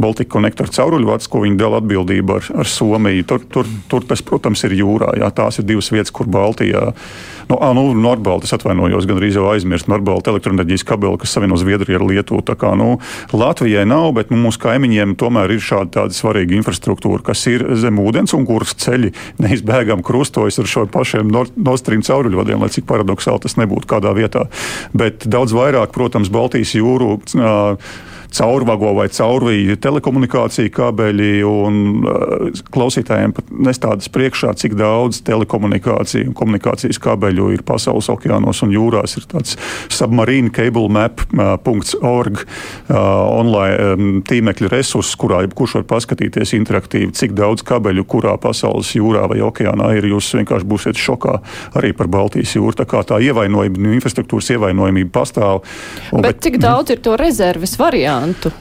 [0.00, 3.26] Baltika konektora cauruļvads, ko viņi dala atbildību ar, ar Somiju.
[3.28, 5.14] Tur, tur, tur tas, protams, ir jūrā.
[5.20, 6.90] Jā, tās ir divas vietas, kur Baltijā.
[7.50, 11.56] Nu, à, nu, Nordbalta, es atvainojos, gan arī jau aizmirst Nordbalta elektroenerģijas kabeli, kas savieno
[11.58, 12.44] Zviedriju ar Lietuvu.
[12.46, 13.00] Tā kā nu,
[13.34, 17.98] Latvijai nav, bet nu, mūsu kaimiņiem tomēr ir šāda tāda svarīga infrastruktūra, kas ir zem
[17.98, 19.10] ūdens un kuras ceļi
[19.42, 24.46] neizbēgami krustojas ar šo pašiem Nord Stream cauruļvadiem, lai cik paradoxāli tas nebūtu kādā vietā.
[24.94, 27.16] Bet daudz vairāk, protams, Baltijas jūru.
[27.34, 27.90] Uh,
[28.34, 31.30] caurvago vai caurvīju telekomunikāciju kabeļi.
[31.46, 38.62] Un, uh, klausītājiem pat nestādas priekšā, cik daudz telekomunikāciju un komunikācijas kabeļu ir pasaules okeānos
[38.66, 39.16] un jūrās.
[39.20, 39.56] Ir tāds
[39.92, 47.64] submarine cable map.org uh, online um, tīmekļa resurss, kurā jebkurš var paskatīties interaktīvi, cik daudz
[47.66, 50.10] kabeļu kurā pasaules jūrā vai okeānā ir.
[50.10, 51.36] Jūs vienkārši būsiet šokā
[51.78, 52.74] arī par Baltijas jūru.
[52.78, 55.62] Tā kā tā ievainojamība, infrastruktūras ievainojamība pastāv.
[56.10, 58.19] Un, bet, bet cik daudz ir to rezerves variantu?
[58.20, 58.52] Variantu?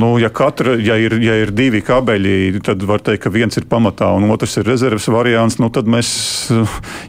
[0.00, 3.66] Nu, ja, katra, ja, ir, ja ir divi kabeļi, tad var teikt, ka viens ir
[3.66, 5.58] pamatā un otrs ir rezerves variants.
[5.58, 6.10] Nu, tad mēs,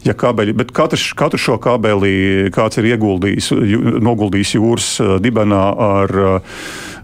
[0.06, 3.52] ja kabeļi, bet katrs, katru šo kabeli kāds ir ieguldījis,
[4.02, 4.88] noguldījis jūras
[5.22, 6.16] dibenā ar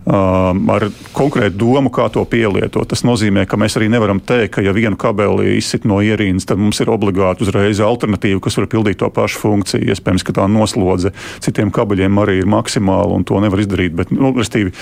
[0.09, 2.89] ar konkrētu domu, kā to pielietot.
[2.89, 6.61] Tas nozīmē, ka mēs arī nevaram teikt, ka ja vienu kabeli izsit no ierīnas, tad
[6.61, 9.91] mums ir obligāti uzreiz alternatīva, kas var pildīt to pašu funkciju.
[9.93, 11.13] Iespējams, ka tā noslodze
[11.45, 13.97] citiem kabeļiem arī ir maksimāla un to nevar izdarīt.
[13.99, 14.73] Bet, nu, restīvi,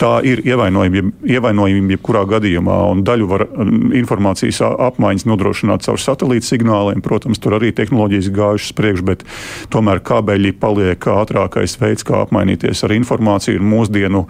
[0.00, 6.50] tā ir ievainojama, ievainojama jebkurā gadījumā, un daļu var um, informācijas apmaiņas nodrošināt caur satelīta
[6.50, 7.00] signāliem.
[7.04, 9.24] Protams, tur arī tehnoloģijas gājušas priekš, bet
[9.72, 13.64] tomēr kabeļi paliek ātrākais veids, kā apmainīties ar informāciju.
[13.64, 14.26] Mūsdienu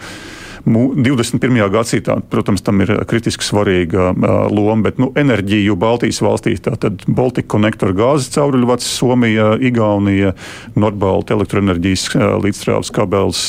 [0.65, 1.71] 21.
[1.71, 4.12] gadsimtā, protams, tam ir kritiski svarīga
[4.49, 10.33] loma, bet nu, enerģiju Baltijas valstīs, tātad Baltika konektora gāzes cauruļvads, Somija, Igaunija,
[10.81, 12.07] Nordbalta elektroenerģijas
[12.45, 13.43] līdzstrāvas kabels,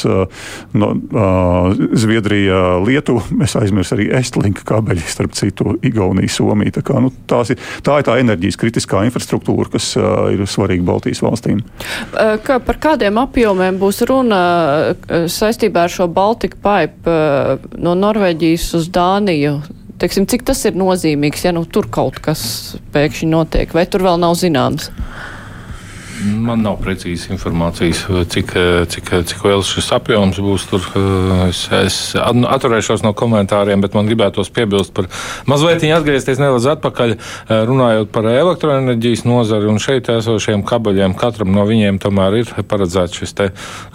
[0.75, 0.91] no,
[1.95, 6.75] Zviedrija, Lietuva, es aizmirsu arī Estlinka kabeļi, starp citu, Igaunija, Somija.
[6.79, 9.93] Tā, kā, nu, ir, tā ir tā enerģijas kritiskā infrastruktūra, kas
[10.35, 11.63] ir svarīga Baltijas valstīm.
[12.11, 14.43] Kā, par kādiem apjomiem būs runa
[15.31, 17.04] saistībā ar šo Baltika pipe?
[17.05, 19.59] Uh, no Norvēģijas uz Dāniju.
[20.01, 22.41] Teiksim, cik tas ir nozīmīgs, ja nu tur kaut kas
[22.95, 24.89] pēkšņi notiek, vai tur vēl nav zināms?
[26.23, 28.53] Man nav precīzas informācijas, cik,
[28.91, 30.67] cik, cik liels šis apjoms būs.
[30.69, 30.85] Tur.
[31.49, 35.09] Es, es atturēšos no komentāriem, bet man gribētos piebilst par
[35.49, 37.15] mazliet atgriezties nedaudz atpakaļ,
[37.67, 41.17] runājot par elektroenerģijas nozari un šeit esošiem kabeļiem.
[41.19, 43.35] Katram no viņiem tomēr ir paredzēts šis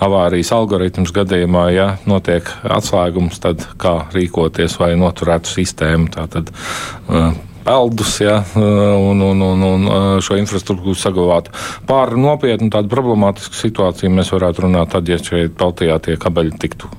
[0.04, 6.10] avārijas algoritms gadījumā, ja notiek atslēgums, tad kā rīkoties vai noturētu sistēmu.
[6.14, 6.52] Tātad,
[7.64, 9.90] peldus ja, un, un, un, un
[10.24, 11.50] šo infrastruktūru saglabāt.
[11.88, 16.90] Par nopietnu tādu problemātisku situāciju mēs varētu runāt tad, ja šeit Baltijā tie kabeļi tiktu.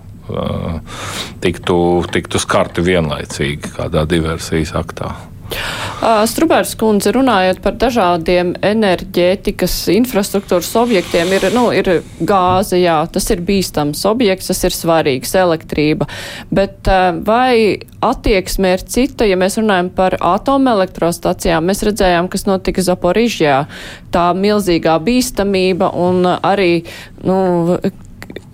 [1.43, 1.75] Tiktu,
[2.13, 5.11] tiktu skarti vienlaicīgi kādā diversijas aktā.
[6.01, 13.43] Strubērs kundze, runājot par dažādiem enerģētikas infrastruktūras objektiem, ir, nu, ir gāze, jā, tas ir
[13.45, 16.07] bīstams objekts, tas ir svarīgs, elektrība,
[16.49, 16.89] bet
[17.27, 23.57] vai attieksme ir cita, ja mēs runājam par atomelektrostacijām, mēs redzējām, kas notika Zaporižjā,
[24.13, 26.71] tā milzīgā bīstamība un arī,
[27.27, 27.41] nu,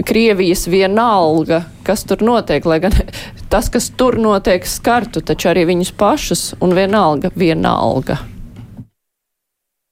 [0.07, 2.95] Krievijas vienalga, kas tur notiek, lai gan
[3.51, 8.15] tas, kas tur notiek, skartu taču arī viņus pašus un vienalga, vienalga.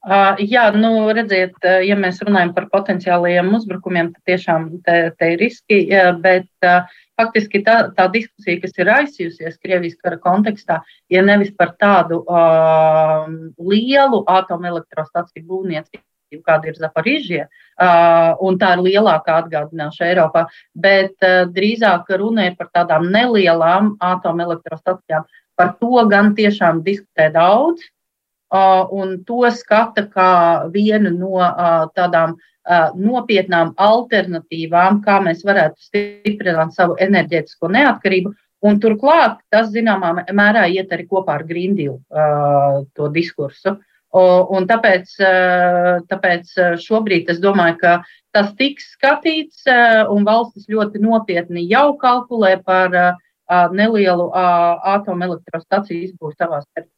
[0.05, 5.41] Uh, jā, nu, redziet, ja mēs runājam par potenciālajiem uzbrukumiem, tad tiešām te, te ir
[5.41, 5.79] riski,
[6.21, 6.85] bet uh,
[7.17, 13.25] faktiski tā, tā diskusija, kas ir aizsījusies Krievijas kara kontekstā, ir nevis par tādu uh,
[13.57, 16.05] lielu atomelektrostaciju būvniecību,
[16.43, 21.19] kāda ir Zaporīžie, uh, un tā ir lielākā atgādināšana Eiropā, bet
[21.55, 25.25] drīzāk runa ir par tādām nelielām atomelektrostacijām.
[25.55, 27.81] Par to gan tiešām diskutē daudz,
[28.51, 31.39] un to skata kā vienu no
[31.95, 32.35] tādām
[32.95, 38.33] nopietnām alternatīvām, kā mēs varētu stiprināt savu enerģētisko neatkarību.
[38.65, 43.75] Un turklāt tas, zināmā mērā, iet arī kopā ar Green Deal uh, to diskursu.
[43.75, 45.11] Uh, Un tāpēc,
[46.11, 46.51] tāpēc
[46.83, 47.93] šobrīd es domāju, ka
[48.35, 49.65] tas tiks skatīts,
[50.11, 52.95] un valstis ļoti nopietni jau kalkulē par
[53.75, 54.29] nelielu
[54.95, 56.95] atomelektrostaciju izbūvi savās teritorijās.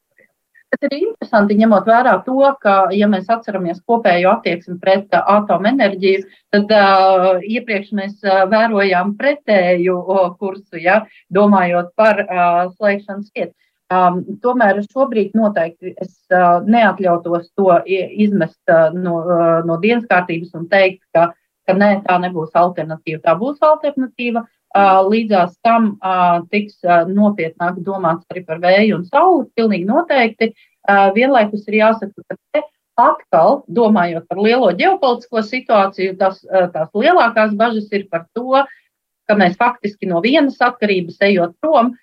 [0.67, 6.73] Tas ir interesanti, ņemot vērā to, ka, ja mēs atceramies kopējo attieksmi pret atomenerģiju, tad
[6.75, 8.17] uh, iepriekš mēs
[8.51, 9.95] vērojām pretēju
[10.41, 13.55] kursu, ja, domājot par uh, slēgšanas vietu.
[13.87, 20.51] Um, tomēr šobrīd noteikti es uh, neatļautos to izmest uh, no, uh, no dienas kārtības
[20.59, 21.29] un teikt, ka,
[21.63, 23.21] ka nē, tā nebūs alternatīva.
[23.23, 24.43] Tā būs alternatīva.
[24.75, 29.45] Uh, līdzās tam uh, tiks uh, nopietnāk domāts arī par vēju un sauli.
[29.55, 30.51] Pilnīgi noteikti.
[30.83, 32.65] Uh, vienlaikus ir jāsaka, ka te
[32.99, 38.65] atkal, domājot par lielo ģeopolitisko situāciju, tas, uh, tās lielākās bažas ir par to,
[39.27, 41.93] ka mēs faktiski no vienas atkarības ejot prom,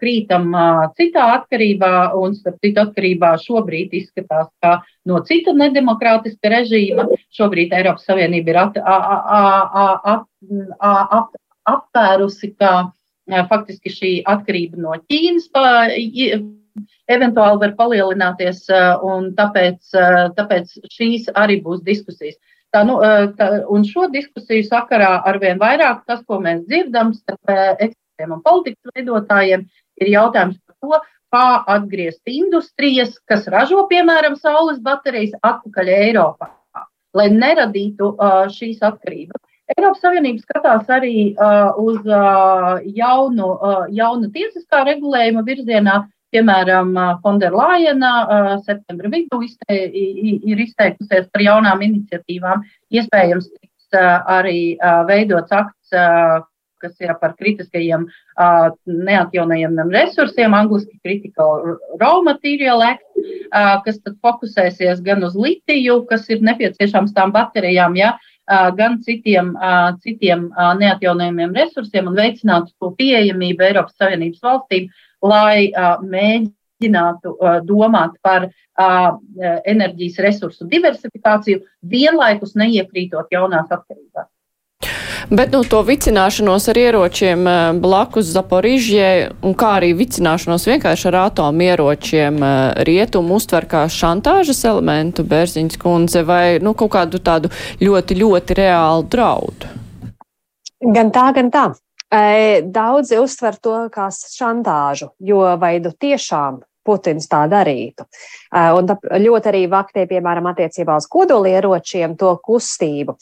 [0.00, 0.52] krītam
[0.98, 4.76] citā atkarībā, un starp citu atkarībā šobrīd izskatās, ka
[5.08, 10.18] no cita nedemokrātiska režīma šobrīd Eiropas Savienība ir at, a, a, a,
[10.78, 11.34] a, ap,
[11.66, 12.92] aptvērusi, ka
[13.50, 15.64] faktiski šī atkarība no Ķīnas pa,
[17.10, 18.66] eventuāli var palielināties,
[19.06, 19.90] un tāpēc,
[20.36, 22.38] tāpēc šīs arī būs diskusijas.
[22.74, 22.98] Tā, nu,
[23.38, 28.96] tā, un šo diskusiju sakarā arvien vairāk tas, ko mēs dzirdam starp ekspertiem un politikas
[28.96, 29.62] veidotājiem,
[30.02, 31.00] ir jautājums par to,
[31.34, 31.46] kā
[31.76, 36.50] atgriezt industrijas, kas ražo, piemēram, saules baterijas, atpakaļ Eiropā,
[37.16, 39.42] lai neradītu uh, šīs atkarības.
[39.74, 45.96] Eiropas Savienība skatās arī uh, uz uh, jaunu, uh, jaunu tiesiskā regulējuma virzienā.
[46.36, 46.90] Piemēram,
[47.22, 48.10] Fonderlajena
[48.60, 52.60] septembra vidū izte, ir izteikusies par jaunām iniciatīvām.
[52.92, 54.76] Iespējams, tiks arī
[55.08, 55.94] veidots akts,
[56.82, 58.04] kas ir par kritiskajiem
[58.84, 63.08] neatjaunajiem resursiem, angliski Critical Raw Material Act,
[63.88, 68.12] kas tad fokusēsies gan uz litiju, kas ir nepieciešams tām baterijām, ja,
[68.76, 69.54] gan citiem,
[70.04, 70.50] citiem
[70.84, 74.92] neatjaunojumiem resursiem un veicinātu to pieejamību Eiropas Savienības valstīm,
[75.24, 79.10] lai uh, mēģinātu uh, domāt par uh,
[79.64, 84.28] enerģijas resursu diversifikāciju, vienlaikus neiekrītot jaunās atkarībās.
[85.26, 87.48] Bet nu, to vicināšanos ar ieročiem
[87.82, 92.38] blakus Zaporižjai un kā arī vicināšanos vienkārši ar atomieročiem
[92.86, 97.50] rietumu uztver kā šantāžas elementu Bērziņas kundze vai nu, kaut kādu tādu
[97.82, 99.72] ļoti, ļoti reālu draudu?
[100.94, 101.66] Gan tā, gan tā.
[102.10, 108.04] Daudzi uztver to kā šantāžu, jo vai nu tiešām Putins tā darītu.
[108.54, 108.92] Un
[109.24, 113.16] ļoti arī vaktē, piemēram, attiecībā uz kodolieročiem, to kustību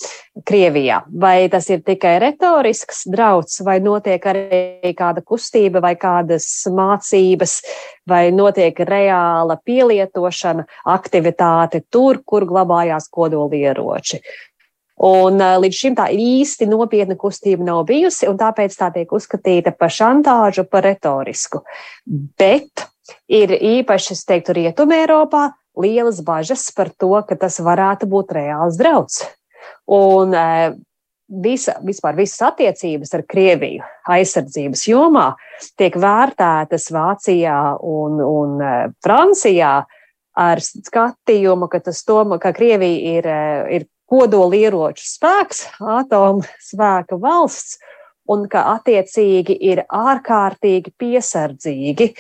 [0.45, 1.01] Krievijā.
[1.09, 7.63] Vai tas ir tikai retorisks drauds, vai notiek arī kāda kustība, vai kādas mācības,
[8.05, 14.21] vai notiek reāla pielietošana, aktivitāte tur, kur glabājās kodolieroči.
[15.03, 19.91] Un līdz šim tā īsti nopietna kustība nav bijusi, un tāpēc tā tiek uzskatīta par
[19.91, 21.65] šantāžu, par retorisku.
[22.07, 22.87] Bet
[23.27, 25.49] ir īpaši, es teiktu, Rietumē Eiropā
[25.81, 29.25] lielas bažas par to, ka tas varētu būt reāls drauds.
[29.91, 30.47] Un e,
[31.43, 33.83] visa, vispār visas attiecības ar Krieviju
[34.15, 35.33] aizsardzības jomā
[35.81, 38.73] tiek vērtētas Vācijā un, un e,
[39.05, 39.75] Francijā
[40.35, 43.29] ar skatījumu, ka, tomēr, ka Krievija ir,
[43.75, 47.79] ir kodolieroču spēks, atomu spēka valsts,
[48.31, 52.11] un ka attiecīgi ir ārkārtīgi piesardzīgi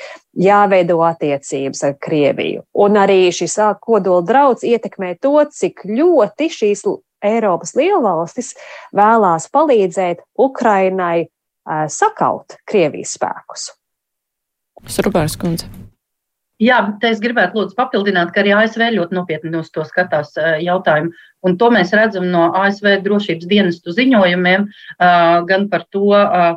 [0.44, 2.64] jāveido attiecības ar Krieviju.
[2.84, 6.84] Un arī šis kodola draudz ietekmē to, cik ļoti šīs
[7.24, 8.52] Eiropas lielvalstis
[8.92, 11.30] vēlās palīdzēt Ukrainai
[11.88, 13.70] sakaut Krievijas spēkus.
[14.84, 15.70] Strupārs kundze.
[16.62, 21.10] Jā, te es gribētu lūdzu papildināt, ka arī ASV ļoti nopietni uz to skatās jautājumu.
[21.44, 24.68] Un to mēs redzam no ASV drošības dienestu ziņojumiem,
[25.50, 26.12] gan par to,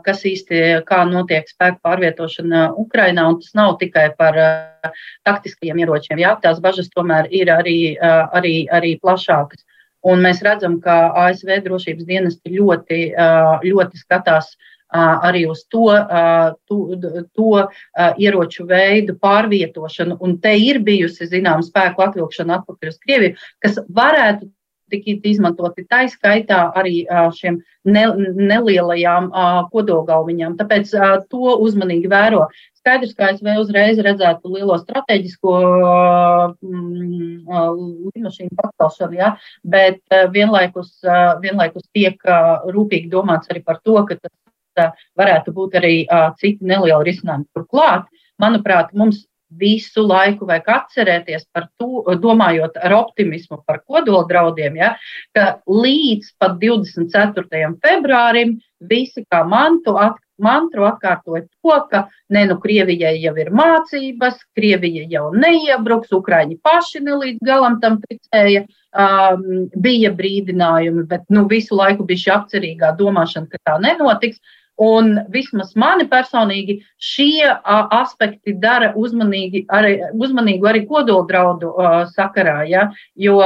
[0.05, 3.25] kas īsti kā notiek spēku pārvietošana Ukrainā.
[3.25, 4.37] Un tas nav tikai par
[5.25, 6.21] taktiskajiem ieročiem.
[6.21, 9.65] Jā, tās bažas tomēr ir arī, arī, arī plašākas.
[10.07, 13.01] Un mēs redzam, ka ASV drošības dienesti ļoti,
[13.65, 14.53] ļoti skatās
[14.93, 15.87] arī uz to,
[16.67, 16.77] to,
[17.35, 17.67] to
[18.17, 20.19] ieroču veidu pārvietošanu.
[20.23, 24.51] Un te ir bijusi, zinām, spēku atvilkšana atpakaļ uz Krieviju, kas varētu
[24.87, 27.01] tikt izmantoti tā skaitā arī
[27.35, 29.29] šiem ne, nelielajām
[29.73, 30.55] kodolgalviņām.
[30.59, 30.93] Tāpēc
[31.31, 32.47] to uzmanīgi vēro.
[32.79, 35.57] Skaidrs, ka ASV uzreiz redzētu lielo strateģisko
[38.15, 39.33] lidmašīnu pacelšanu, ja,
[39.67, 39.99] bet
[40.31, 40.93] vienlaikus,
[41.43, 42.21] vienlaikus tiek
[42.71, 44.31] rūpīgi domāts arī par to, ka tas
[45.19, 45.95] varētu būt arī
[46.41, 47.49] citi nelieli risinājumi.
[47.57, 48.07] Turklāt,
[48.41, 49.25] manuprāt, mums
[49.59, 54.93] visu laiku vajag atcerēties par to, domājot ar optimismu par kodola draudiem, ja,
[55.35, 57.75] ka līdz pat 24.
[57.83, 58.57] februārim
[58.89, 62.03] visi kā mantu, at, mantru atkārtoja to, ka
[62.33, 68.01] ne nu Krievijai jau ir mācības, Krievija jau neiebruks, Ukraiņi paši ne līdz galam tam
[68.03, 68.67] ticēja.
[68.97, 74.39] Um, bija brīdinājumi, bet nu, visu laiku bija šī apcerīgā domāšana, ka tā nenotiks.
[74.77, 81.71] Un vismaz mani personīgi šie aspekti dara uzmanīgi arī, uzmanīgu arī kodoldraudu
[82.13, 82.59] sakarā.
[82.69, 82.91] Ja?
[83.17, 83.39] Jo,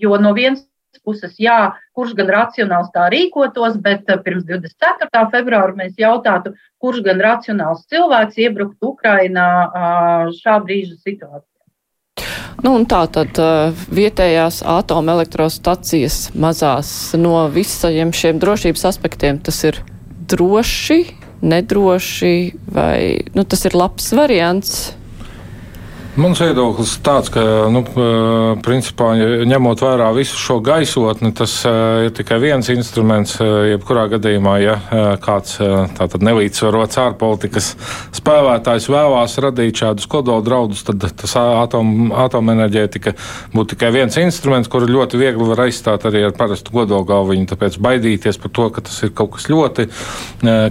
[0.00, 0.64] jo no vienas
[1.04, 5.28] puses, jā, kurš gan racionāls tā rīkotos, bet pirms 24.
[5.32, 9.46] februāra mēs jautātu, kurš gan racionāls cilvēks iebruktu Ukrainā
[10.40, 11.54] šā brīža situācijā.
[12.64, 13.38] Nu, tā tad
[13.94, 19.78] vietējās atomelektrostacijas mazās no visiem šiem drošības aspektiem tas ir
[20.28, 21.00] droši,
[21.40, 22.36] nedroši,
[22.74, 24.76] vai nu, tas ir labs variants?
[26.18, 27.84] Mans viedoklis ir tāds, ka, nu,
[28.66, 29.12] principā,
[29.46, 33.36] ņemot vērā visu šo gaisotni, tas ir tikai viens instruments.
[33.38, 34.74] Jebkurā gadījumā, ja
[35.22, 35.60] kāds
[35.94, 37.68] tātad nelīdzsvarots ārpolitikas
[38.18, 43.14] spēlētājs vēlās radīt šādus kodola draudus, tad tas atom, atomenerģētika
[43.54, 47.46] būtu tikai viens instruments, kuru ļoti viegli var aizstāt arī ar parastu kodola galviņu.
[47.54, 49.86] Tāpēc baidīties par to, ka tas ir kaut kas ļoti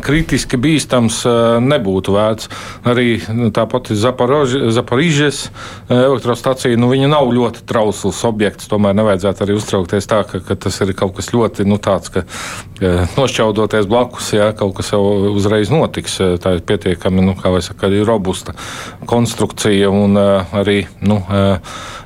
[0.04, 1.24] kritiski bīstams,
[1.72, 2.52] nebūtu vērts.
[2.92, 5.50] Arī nu, tāpat Zaporožas Rīgas
[5.90, 8.68] elektrostacija nu, nav ļoti trausls objekts.
[8.72, 12.24] Tomēr nevajadzētu arī uztraukties tā, ka, ka tas ir kaut kas ļoti nu, tāds, ka
[13.18, 15.02] nošķaudoties blakus, jā, kaut kas jau
[15.34, 16.20] uzreiz notiks.
[16.42, 18.56] Tā ir pietiekami nu, saka, robusta
[19.08, 20.86] konstrukcija un arī.
[21.02, 21.22] Nu,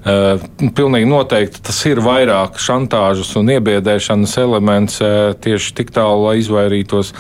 [0.01, 4.97] pilnīgi noteikti tas ir vairāk šantāžas un iebiedēšanas elements
[5.43, 7.13] tieši tik tālu, lai izvairītos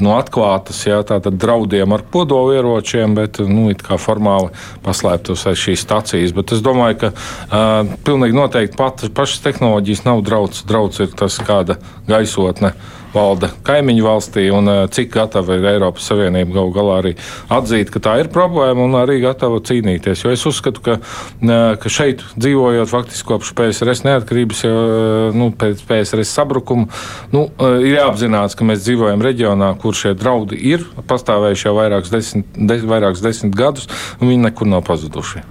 [0.00, 3.68] no atklātas jā, draudiem ar kodolieročiem, bet nu,
[4.00, 4.52] formāli
[4.84, 6.34] paslēptos aiz šīs stacijas.
[6.36, 10.64] Bet es domāju, ka uh, pilnīgi noteikti pat, pašas tehnoloģijas nav drauds.
[10.68, 11.78] Drauds ir tas, kāda
[12.08, 12.74] gaisotne
[13.14, 17.12] valda kaimiņu valstī un eh, cik gatava ir Eiropas Savienība galu galā arī
[17.52, 20.24] atzīt, ka tā ir problēma un arī gatava cīnīties.
[20.24, 25.50] Jo es uzskatu, ka, eh, ka šeit dzīvojot faktiski kopš PSRS neatkarības, jau, eh, nu,
[25.54, 26.88] pēc PSRS sabrukuma,
[27.34, 27.46] nu,
[27.84, 32.80] ir jāapzinās, ka mēs dzīvojam reģionā, kur šie draudi ir pastāvējuši jau vairākus desmit, de,
[32.82, 33.88] vairākus desmit gadus,
[34.20, 35.44] un viņi nekur nav pazuduši.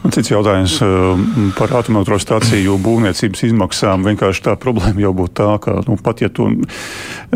[0.00, 1.24] Cits jautājums eh,
[1.58, 4.06] par atomelektrostaciju būvniecības izmaksām.
[4.08, 6.46] Vienkārši tā problēma jau būtu tā, ka nu, pat ja tu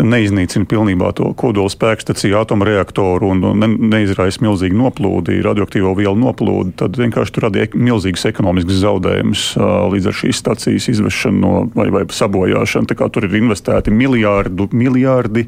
[0.00, 6.96] neiznīcini pilnībā to kodola spēkstaciju, atomreaktoru un ne, neizraisa milzīgu noplūdi, radioaktīvo vielu noplūdi, tad
[6.98, 12.06] vienkārši tur rada milzīgas ekonomiskas zaudējumus eh, līdz ar šīs stacijas izvešanu no, vai, vai
[12.08, 12.96] sabojāšanu.
[13.14, 15.44] Tur ir investēti miljārdu, miljārdi,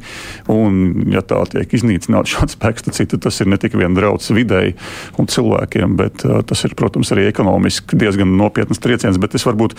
[0.53, 4.77] un ja tā tiek iznīcināta šāda spēkstacija, tad tas ir ne tikai viens drauds videi
[5.17, 9.47] un cilvēkiem, bet uh, tas ir, protams, protams, arī ekonomiski diezgan nopietnas trieciens, bet es
[9.47, 9.77] varbūt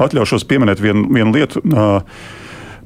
[0.00, 1.60] atļaušos pieminēt vienu, vienu lietu.
[1.64, 2.02] Uh,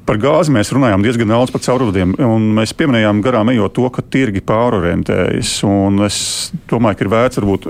[0.05, 4.03] Par gāzi mēs runājām diezgan daudz par caurvadiem, un mēs pieminējām garām ejot to, ka
[4.13, 5.53] tirgi pārorientējas.
[6.05, 6.19] Es
[6.69, 7.65] domāju, ka ir vērts varbūt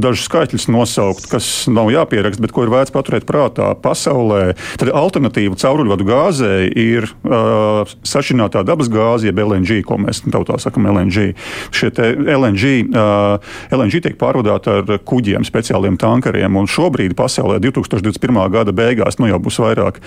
[0.00, 4.54] dažus skaitļus nosaukt, kas nav jāpieraksta, bet ko ir vērts paturēt prātā pasaulē.
[4.80, 10.88] Tad alternatīva cauruļvadu gāzei ir uh, sašķinātā dabas gāze, jeb LNG, ko mēs tautā sakam
[10.88, 11.34] LNG.
[11.68, 18.40] Šie LNG, uh, LNG tiek pārvadāti ar kuģiem, speciāliem tankeriem, un šobrīd pasaulē 2021.
[18.56, 20.00] gada beigās, nu jau būs vairāk,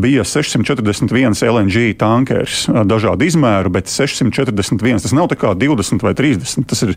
[0.00, 5.02] bija 641 viens LNG tankers, dažādu izmēru, bet 641.
[5.04, 6.66] Tas nav tā kā 20 vai 30.
[6.68, 6.94] Tas ir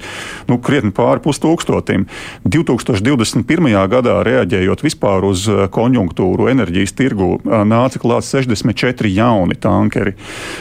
[0.49, 2.07] nu, krietni pāri pustūkstotim.
[2.45, 3.69] 2021.
[3.91, 10.15] gadā, reaģējot vispār uz konjunktūru enerģijas tirgu, nāca klāt 64 jauni tankeri.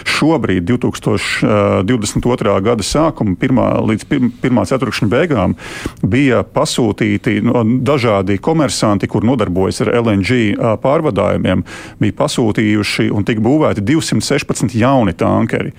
[0.09, 2.57] Šobrīd, 2022.
[2.65, 4.09] gada sākuma, pirmā, līdz
[4.43, 5.57] pirmā ceturkšņa beigām,
[6.03, 10.41] bija pasūtīti no, dažādi komersanti, kur nodarbojas ar LNG
[10.83, 11.65] pārvadājumiem,
[12.01, 15.75] bija pasūtījuši un tika būvēti 216 jauni tankeri.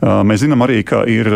[0.00, 1.28] Mēs zinām arī, ka ir,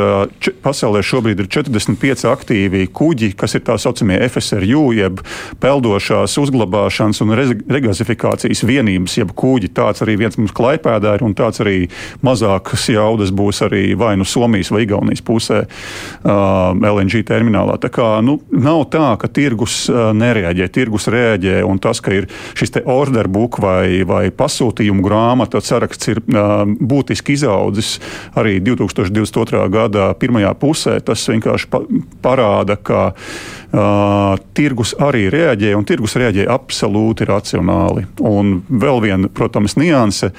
[0.64, 5.20] pasaulē šobrīd ir 45 aktīvi kuģi, kas ir tā saucamie FSRU, jeb
[5.62, 9.72] peldošās uzglabāšanas un regazifikācijas vienības, jeb kuģi.
[9.76, 11.89] Tāds arī viens mums klaipēdā ir un tāds arī
[12.24, 17.76] mazākas jaudas būs arī vai nu Somijas vai Igaunijas pusē uh, LNG terminālā.
[17.82, 22.28] Tā kā nu, nav tā, ka tirgus uh, nereaģē, tirgus reaģē un tas, ka ir
[22.57, 27.99] šis order book vai, vai pasūtījumu grāmata saraksts ir uh, būtiski izaudzis
[28.39, 29.64] arī 2022.
[29.75, 30.97] gada pirmajā pusē.
[31.05, 31.83] Tas vienkārši pa,
[32.25, 38.07] parāda, ka uh, tirgus arī reaģē un tirgus reaģē absolūti racionāli.
[38.22, 40.33] Un vēl viena, protams, nianse.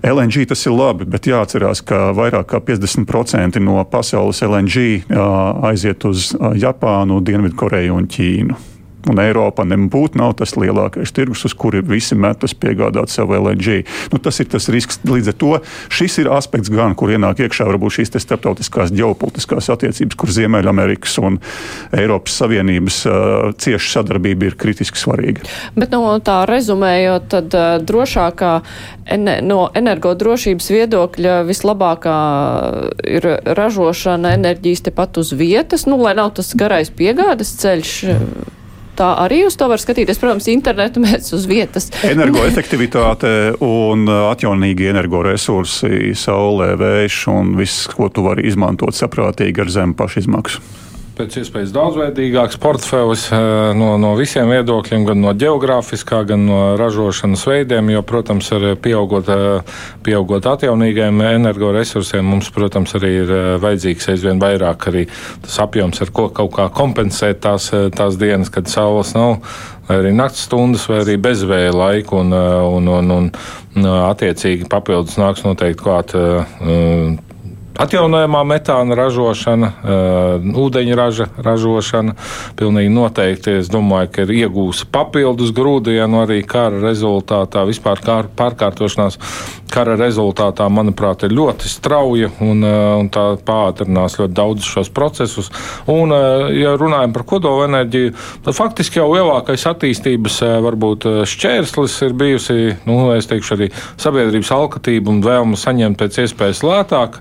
[0.00, 5.04] LNG tas ir labi, bet jāatcerās, ka vairāk kā 50% no pasaules LNG
[5.68, 8.56] aiziet uz Japānu, Dienvidkoreju un Ķīnu.
[9.08, 13.80] Un Eiropa nebūtu nav tas lielākais tirgus, uz kuri visi metas piegādāt savu LNG.
[14.12, 15.00] Nu, tas ir tas risks.
[15.08, 15.52] Līdz ar to
[15.88, 21.40] šis ir aspekts, gan, kur ienāk iekšā varbūt šīs starptautiskās ģeopolitiskās attiecības, kur Ziemeļamerikas un
[21.96, 23.16] Eiropas Savienības uh,
[23.56, 25.48] cieša sadarbība ir kritiski svarīga.
[25.78, 28.52] Bet no tā rezumējot, tad uh, drošākā
[29.16, 32.20] ene, no energodrošības viedokļa vislabākā
[33.08, 37.98] ir ražošana enerģijas tepat uz vietas, nu, lai nav tas garais piegādes ceļš.
[38.12, 38.56] Mm
[38.98, 40.20] tā arī uz to var skatīties.
[40.20, 41.90] Protams, internetu mēs uz vietas.
[42.06, 43.32] Energoefektivitāte
[43.64, 50.89] un atjaunīgi energoresursi, saulē, vējš un viss, ko tu vari izmantot saprātīgi ar zemu pašizmaksu
[51.20, 53.38] pēc iespējas daudzveidīgāks portfelis eh,
[53.76, 57.92] no, no visiem viedokļiem, gan no geogrāfiskā, gan no ražošanas veidiem.
[57.92, 64.40] Jo, protams, ar pieaugot, eh, pieaugot atjaunīgiem energoresursiem, mums, protams, arī ir eh, vajadzīgs aizvien
[64.40, 65.06] vairāk arī
[65.44, 69.40] tas apjoms, ar ko kaut kā kompensēt tās, tās dienas, kad saules nav.
[69.90, 73.32] Vai arī naktas stundas, vai arī bezvēja laiku, un, un, un,
[73.74, 76.14] un attiecīgi papildus nāks noteikti klāt
[77.80, 82.12] Atjaunojamā metāna ražošana, uh, ūdeņraža ražošana,
[82.58, 83.54] pilnīgi noteikti.
[83.62, 89.16] Es domāju, ka ir iegūsi papildus grūdienu arī kara rezultātā, vispār kā pārkārtošanās
[89.72, 95.50] kara rezultātā, manuprāt, ir ļoti strauja un, uh, un tā pātrinās ļoti daudz šos procesus.
[95.90, 98.14] Un, uh, ja runājam par kodolenerģiju,
[98.46, 102.58] tad faktiski jau lielākais attīstības uh, varbūt šķērslis ir bijusi,
[102.88, 107.20] nu, es teikšu, arī sabiedrības alkatība un vēlme saņemt pēc iespējas lētāk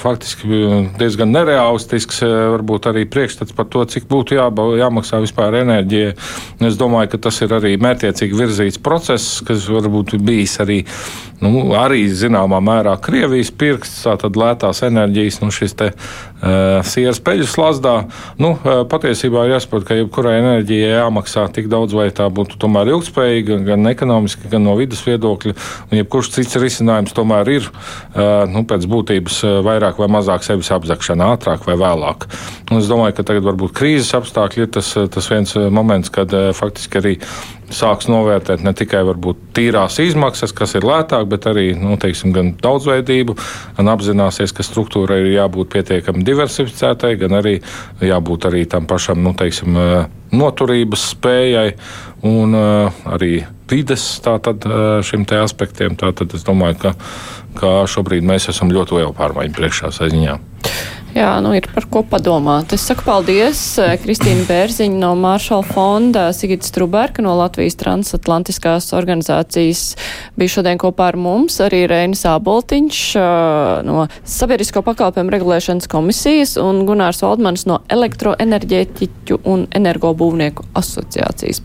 [0.00, 0.60] faktiski
[0.98, 6.14] diezgan nereālistisks, varbūt arī priekšstats par to, cik būtu jāba, jāmaksā vispār enerģija.
[6.66, 10.80] Es domāju, ka tas ir arī mērķiecīgi virzīts process, kas varbūt bijis arī,
[11.42, 17.48] nu, arī zināmā mērā Krievijas pirksts, tātad lētās enerģijas, nu, šis te uh, sieras peļu
[17.50, 17.94] slazdā.
[18.42, 22.92] Nu, uh, patiesībā ir jāsaprot, ka jebkurai enerģijai jāmaksā tik daudz, vai tā būtu tomēr
[22.94, 25.56] ilgspējīga, gan ekonomiski, gan no vidas viedokļa,
[25.90, 31.32] un jebkurš cits risinājums tomēr ir, uh, nu, pēc būtības vairāk vai mazāk sevis apzakšana,
[31.34, 32.28] ātrāk vai vēlāk.
[32.70, 37.00] Un es domāju, ka tagad varbūt krīzes apstākļi ir tas, tas viens moments, kad faktiski
[37.00, 37.16] arī
[37.72, 43.36] sāks novērtēt ne tikai varbūt, tīrās izmaksas, kas ir lētāk, bet arī nu, teiksim, daudzveidību,
[43.78, 47.56] gan apzināsies, ka struktūrai ir jābūt pietiekami diversificētai, gan arī
[48.04, 49.78] jābūt arī tam pašam nu, teiksim,
[50.36, 51.68] noturības spējai
[52.26, 55.96] un uh, arī vides tātad, uh, šim te aspektiem.
[55.98, 56.94] Tātad es domāju, ka,
[57.58, 60.38] ka šobrīd mēs esam ļoti lielu pārmaiņu priekšā saziņā.
[61.16, 62.74] Jā, nu ir par ko padomāt.
[62.76, 69.84] Es saku paldies eh, Kristīna Bērziņa no Māršala fonda, Sigita Struberka no Latvijas transatlantiskās organizācijas
[70.36, 73.30] bija šodien kopā ar mums, arī Reinis Āboltiņš eh,
[73.88, 81.62] no Sabiedrisko pakalpojumu regulēšanas komisijas un Gunārs Valdmans no elektroenerģētiķu un energobūvnieku asociācijas.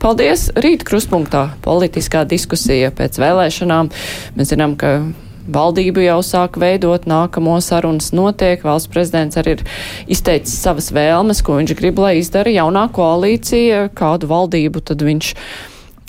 [0.00, 0.46] Paldies!
[0.64, 3.92] Rīt kruspunktā politiskā diskusija pēc vēlēšanām.
[4.40, 4.96] Mēs zinām, ka
[5.44, 9.66] Valdību jau sāk veidot, nākamo sarunas notiek, valsts prezidents arī ir
[10.08, 15.34] izteicis savas vēlmes, ko viņš grib, lai izdara jaunā koalīcija, kādu valdību tad viņš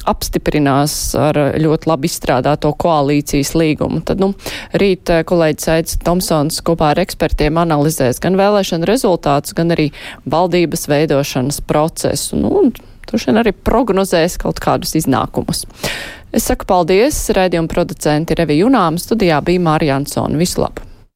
[0.05, 4.03] apstiprinās ar ļoti labi izstrādāto koalīcijas līgumu.
[4.05, 4.31] Tad, nu,
[4.77, 9.89] rīt eh, kolēģis Aits Tomsons kopā ar ekspertiem analizēs gan vēlēšana rezultātus, gan arī
[10.29, 12.39] valdības veidošanas procesu.
[12.39, 12.69] Nu,
[13.05, 15.67] Droši vien arī prognozēs kaut kādus iznākumus.
[16.35, 20.35] Es saku paldies raidījuma producenti Revi Junām, studijā bija Mārija Ansona.
[20.35, 20.94] Visu labu!